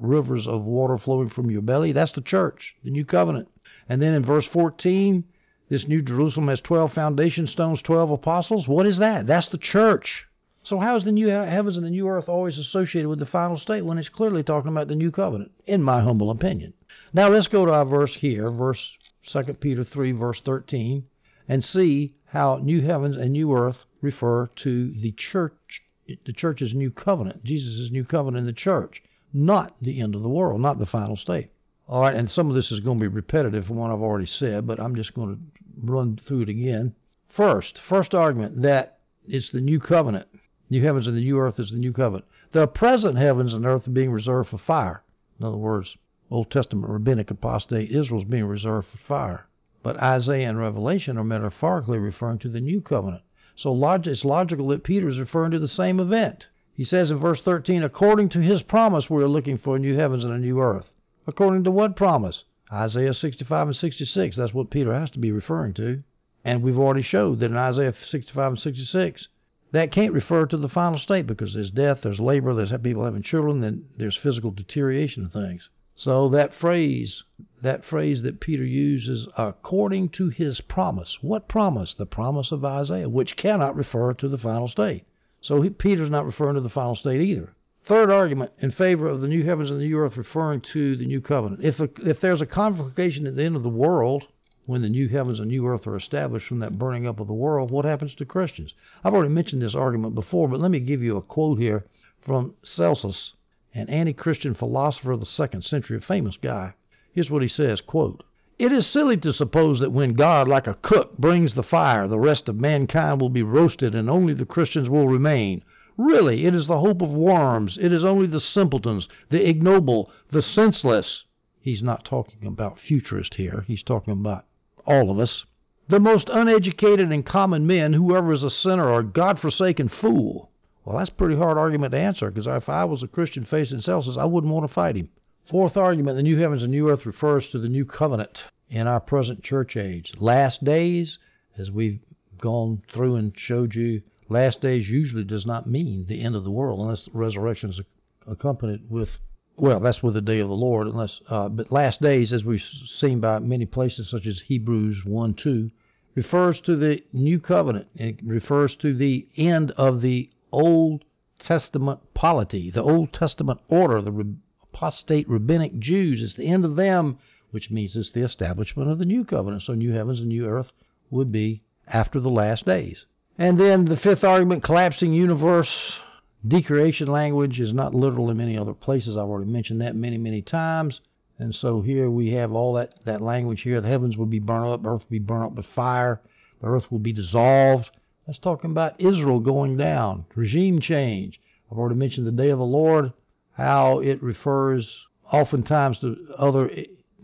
[0.00, 1.92] rivers of water flowing from your belly.
[1.92, 3.48] That's the church, the new covenant.
[3.88, 5.24] And then in verse 14,
[5.68, 8.66] this new Jerusalem has 12 foundation stones, 12 apostles.
[8.66, 9.26] What is that?
[9.26, 10.26] That's the church.
[10.68, 13.56] So how is the new heavens and the new earth always associated with the final
[13.56, 16.74] state when it's clearly talking about the new covenant, in my humble opinion?
[17.10, 18.98] Now let's go to our verse here, verse
[19.28, 21.06] 2 Peter 3, verse 13,
[21.48, 26.90] and see how new heavens and new earth refer to the church, the church's new
[26.90, 29.02] covenant, Jesus' new covenant in the church,
[29.32, 31.48] not the end of the world, not the final state.
[31.88, 34.26] All right, and some of this is going to be repetitive from what I've already
[34.26, 35.40] said, but I'm just going to
[35.82, 36.94] run through it again.
[37.30, 40.28] First, first argument that it's the new covenant.
[40.70, 42.26] New heavens and the new earth is the new covenant.
[42.52, 45.02] The present heavens and earth are being reserved for fire.
[45.40, 45.96] In other words,
[46.30, 49.46] Old Testament rabbinic apostate Israel is being reserved for fire.
[49.82, 53.22] But Isaiah and Revelation are metaphorically referring to the new covenant.
[53.56, 56.48] So it's logical that Peter is referring to the same event.
[56.74, 59.94] He says in verse 13, according to his promise, we are looking for a new
[59.96, 60.92] heavens and a new earth.
[61.26, 62.44] According to what promise?
[62.70, 64.36] Isaiah 65 and 66.
[64.36, 66.02] That's what Peter has to be referring to.
[66.44, 69.28] And we've already showed that in Isaiah 65 and 66,
[69.72, 73.22] that can't refer to the final state because there's death, there's labor, there's people having
[73.22, 75.68] children, then there's physical deterioration of things.
[75.94, 77.24] So that phrase,
[77.60, 81.18] that phrase that Peter uses, according to his promise.
[81.22, 81.94] What promise?
[81.94, 85.04] The promise of Isaiah, which cannot refer to the final state.
[85.40, 87.52] So he, Peter's not referring to the final state either.
[87.84, 91.06] Third argument in favor of the new heavens and the new earth referring to the
[91.06, 91.64] new covenant.
[91.64, 94.26] If, a, if there's a conflagration at the end of the world,
[94.68, 97.32] when the new heavens and new earth are established from that burning up of the
[97.32, 98.74] world, what happens to Christians?
[99.02, 101.86] I've already mentioned this argument before, but let me give you a quote here
[102.20, 103.32] from Celsus,
[103.72, 106.74] an anti-Christian philosopher of the second century, a famous guy.
[107.14, 108.22] Here's what he says, quote,
[108.58, 112.18] It is silly to suppose that when God, like a cook, brings the fire, the
[112.18, 115.64] rest of mankind will be roasted and only the Christians will remain.
[115.96, 117.78] Really, it is the hope of worms.
[117.80, 121.24] It is only the simpletons, the ignoble, the senseless.
[121.58, 123.64] He's not talking about futurist here.
[123.66, 124.44] He's talking about
[124.86, 125.44] all of us.
[125.88, 130.50] The most uneducated and common men, whoever is a sinner or God-forsaken fool.
[130.84, 133.80] Well, that's a pretty hard argument to answer because if I was a Christian facing
[133.80, 135.10] Celsus, I wouldn't want to fight him.
[135.46, 139.00] Fourth argument, the new heavens and new earth refers to the new covenant in our
[139.00, 140.12] present church age.
[140.18, 141.18] Last days,
[141.56, 142.00] as we've
[142.38, 146.50] gone through and showed you, last days usually does not mean the end of the
[146.50, 147.80] world unless the resurrection is
[148.26, 149.10] accompanied with
[149.58, 152.62] well, that's with the day of the Lord, unless, uh, but last days, as we've
[152.62, 155.70] seen by many places, such as Hebrews 1 2,
[156.14, 157.88] refers to the new covenant.
[157.96, 161.04] It refers to the end of the Old
[161.38, 164.34] Testament polity, the Old Testament order, the
[164.72, 166.22] apostate rabbinic Jews.
[166.22, 167.18] It's the end of them,
[167.50, 169.62] which means it's the establishment of the new covenant.
[169.62, 170.72] So, new heavens and new earth
[171.10, 173.06] would be after the last days.
[173.36, 175.98] And then the fifth argument collapsing universe
[176.46, 179.16] Decreation language is not literal in many other places.
[179.16, 181.00] I've already mentioned that many, many times.
[181.38, 183.80] And so here we have all that, that language here.
[183.80, 186.20] The heavens will be burned up, earth will be burned up with fire,
[186.60, 187.90] the earth will be dissolved.
[188.26, 191.40] That's talking about Israel going down, regime change.
[191.70, 193.12] I've already mentioned the day of the Lord,
[193.52, 196.70] how it refers oftentimes to other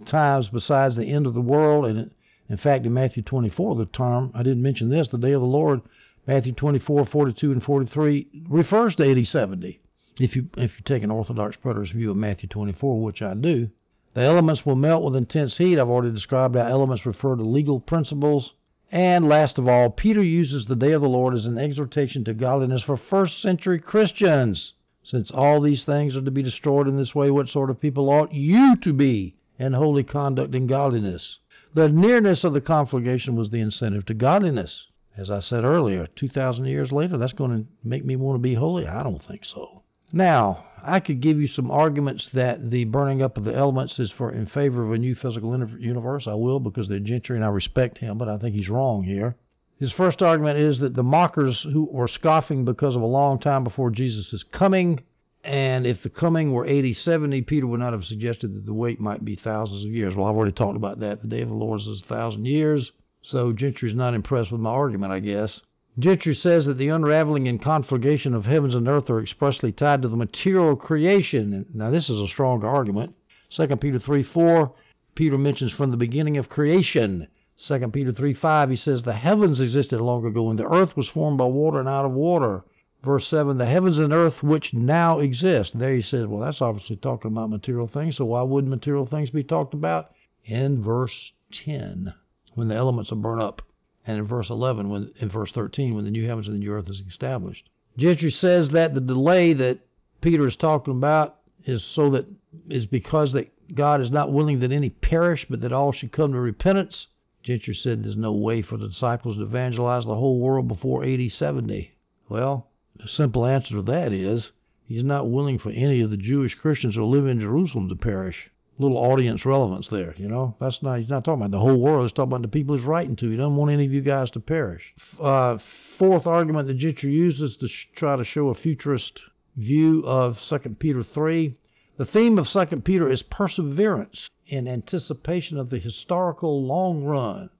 [0.06, 1.86] times besides the end of the world.
[1.86, 2.10] And
[2.48, 5.46] in fact, in Matthew 24, the term, I didn't mention this, the day of the
[5.46, 5.82] Lord
[6.26, 9.78] Matthew 24, 42, and 43 refers to AD 70.
[10.18, 13.68] If you if you take an Orthodox preterist view of Matthew 24, which I do,
[14.14, 15.78] the elements will melt with intense heat.
[15.78, 18.54] I've already described how elements refer to legal principles.
[18.90, 22.32] And last of all, Peter uses the day of the Lord as an exhortation to
[22.32, 24.72] godliness for first century Christians.
[25.02, 28.08] Since all these things are to be destroyed in this way, what sort of people
[28.08, 31.38] ought you to be in holy conduct and godliness?
[31.74, 34.86] The nearness of the conflagration was the incentive to godliness.
[35.16, 38.54] As I said earlier, 2,000 years later, that's going to make me want to be
[38.54, 38.86] holy?
[38.86, 39.82] I don't think so.
[40.12, 44.10] Now, I could give you some arguments that the burning up of the elements is
[44.10, 46.26] for in favor of a new physical universe.
[46.26, 49.36] I will because they're Gentry and I respect him, but I think he's wrong here.
[49.78, 53.64] His first argument is that the mockers who were scoffing because of a long time
[53.64, 55.00] before Jesus' coming,
[55.42, 59.00] and if the coming were AD 70, Peter would not have suggested that the wait
[59.00, 60.14] might be thousands of years.
[60.14, 61.22] Well, I've already talked about that.
[61.22, 62.92] The day of the Lord is a thousand years.
[63.26, 65.62] So Gentry's not impressed with my argument, I guess.
[65.98, 70.08] Gentry says that the unraveling and conflagration of heavens and earth are expressly tied to
[70.08, 71.64] the material creation.
[71.72, 73.14] Now, this is a strong argument.
[73.48, 74.74] 2 Peter 3 4,
[75.14, 77.26] Peter mentions from the beginning of creation.
[77.56, 81.08] 2 Peter 3 5, he says, The heavens existed long ago, and the earth was
[81.08, 82.62] formed by water and out of water.
[83.02, 85.78] Verse 7, the heavens and earth which now exist.
[85.78, 89.30] There he says, well, that's obviously talking about material things, so why wouldn't material things
[89.30, 90.10] be talked about?
[90.44, 92.12] In verse 10
[92.54, 93.62] when the elements are burnt up,
[94.06, 96.72] and in verse 11, when in verse 13, when the new heavens and the new
[96.72, 97.68] earth is established.
[97.96, 99.78] Gentry says that the delay that
[100.20, 102.26] Peter is talking about is so that
[102.68, 106.32] is because that God is not willing that any perish, but that all should come
[106.32, 107.06] to repentance.
[107.42, 111.30] Gentry said there's no way for the disciples to evangelize the whole world before AD
[111.30, 111.92] 70.
[112.28, 114.52] Well, the simple answer to that is
[114.86, 118.50] he's not willing for any of the Jewish Christians who live in Jerusalem to perish
[118.78, 120.14] little audience relevance there.
[120.16, 122.04] You know, that's not he's not talking about the whole world.
[122.04, 123.30] He's talking about the people he's writing to.
[123.30, 124.94] He doesn't want any of you guys to perish.
[125.20, 125.58] Uh,
[125.98, 129.20] fourth argument that Gentry uses to sh- try to show a futurist
[129.56, 131.56] view of Second Peter three.
[131.96, 137.50] The theme of Second Peter is perseverance in anticipation of the historical long run.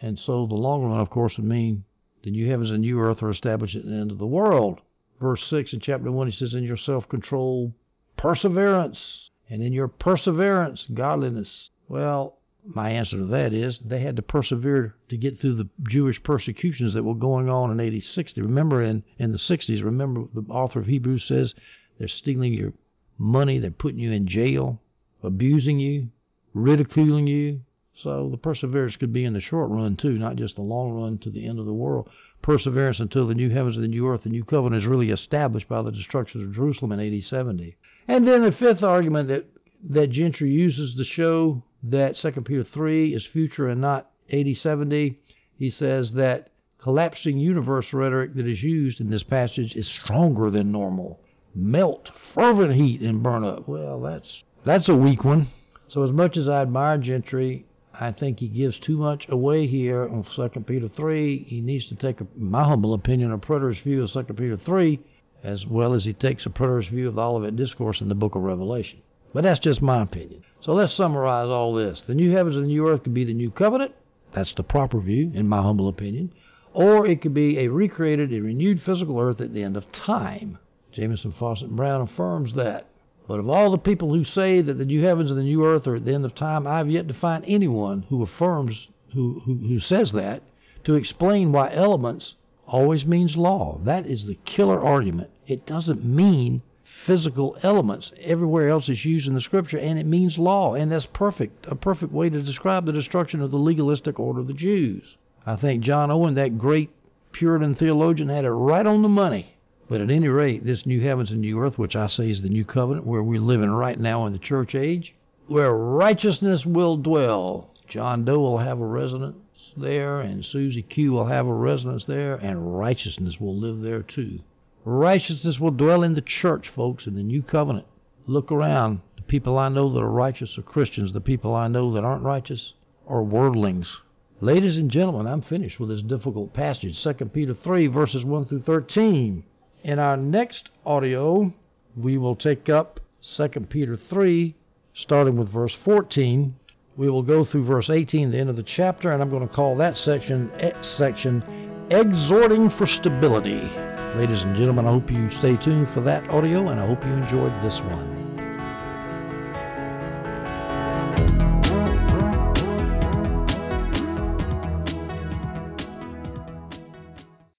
[0.00, 1.84] And so the long run, of course, would mean
[2.22, 4.80] the new heavens and new earth are established at the end of the world.
[5.20, 7.74] Verse 6 in chapter 1, he says, In your self control,
[8.16, 11.70] perseverance, and in your perseverance, godliness.
[11.88, 16.22] Well, my answer to that is they had to persevere to get through the Jewish
[16.22, 18.40] persecutions that were going on in AD 60.
[18.40, 21.54] Remember, in, in the 60s, remember the author of Hebrews says
[21.98, 22.72] they're stealing your
[23.18, 24.80] money, they're putting you in jail,
[25.22, 26.08] abusing you,
[26.54, 27.60] ridiculing you.
[27.96, 31.18] So the perseverance could be in the short run too, not just the long run
[31.18, 32.08] to the end of the world.
[32.42, 35.68] Perseverance until the new heavens and the new earth, the new covenant is really established
[35.68, 37.76] by the destruction of Jerusalem in AD 70.
[38.08, 39.46] And then the fifth argument that
[39.90, 45.18] that Gentry uses to show that 2 Peter 3 is future and not AD 70.
[45.58, 50.72] He says that collapsing universe rhetoric that is used in this passage is stronger than
[50.72, 51.20] normal.
[51.54, 53.68] Melt, fervent heat, and burn up.
[53.68, 55.48] Well, that's that's a weak one.
[55.88, 60.08] So as much as I admire Gentry, I think he gives too much away here
[60.08, 61.44] on 2 Peter 3.
[61.44, 64.98] He needs to take, a, my humble opinion, a preterist view of 2 Peter 3,
[65.44, 68.34] as well as he takes a preterist view of the Olivet Discourse in the book
[68.34, 69.02] of Revelation.
[69.34, 70.42] But that's just my opinion.
[70.60, 72.02] So let's summarize all this.
[72.02, 73.92] The new heavens and the new earth could be the new covenant.
[74.32, 76.32] That's the proper view, in my humble opinion.
[76.72, 80.58] Or it could be a recreated, a renewed physical earth at the end of time.
[80.92, 82.86] Jamieson Fausset Brown affirms that.
[83.28, 85.86] But of all the people who say that the new heavens and the new earth
[85.86, 89.54] are at the end of time, I've yet to find anyone who affirms, who, who,
[89.54, 90.42] who says that,
[90.84, 92.34] to explain why elements
[92.66, 93.78] always means law.
[93.84, 95.30] That is the killer argument.
[95.46, 96.62] It doesn't mean
[97.04, 98.12] physical elements.
[98.20, 101.74] Everywhere else is used in the scripture, and it means law, and that's perfect, a
[101.74, 105.16] perfect way to describe the destruction of the legalistic order of the Jews.
[105.44, 106.90] I think John Owen, that great
[107.32, 109.56] Puritan theologian, had it right on the money.
[109.86, 112.48] But at any rate, this new heavens and new earth, which I say is the
[112.48, 115.14] new covenant, where we're living right now in the church age,
[115.46, 117.68] where righteousness will dwell.
[117.86, 119.36] John Doe will have a residence
[119.76, 124.40] there, and Susie Q will have a residence there, and righteousness will live there too.
[124.84, 127.86] Righteousness will dwell in the church, folks, in the new covenant.
[128.26, 129.00] Look around.
[129.16, 131.12] The people I know that are righteous are Christians.
[131.12, 132.74] The people I know that aren't righteous
[133.06, 134.00] are worldlings.
[134.40, 138.60] Ladies and gentlemen, I'm finished with this difficult passage, 2 Peter 3, verses 1 through
[138.60, 139.44] 13.
[139.84, 141.54] In our next audio,
[141.96, 144.54] we will take up 2 Peter 3,
[144.92, 146.56] starting with verse 14.
[146.96, 149.54] We will go through verse 18, the end of the chapter, and I'm going to
[149.54, 151.42] call that section, eh, section
[151.90, 153.93] Exhorting for Stability.
[154.16, 157.10] Ladies and gentlemen, I hope you stay tuned for that audio, and I hope you
[157.10, 158.13] enjoyed this one.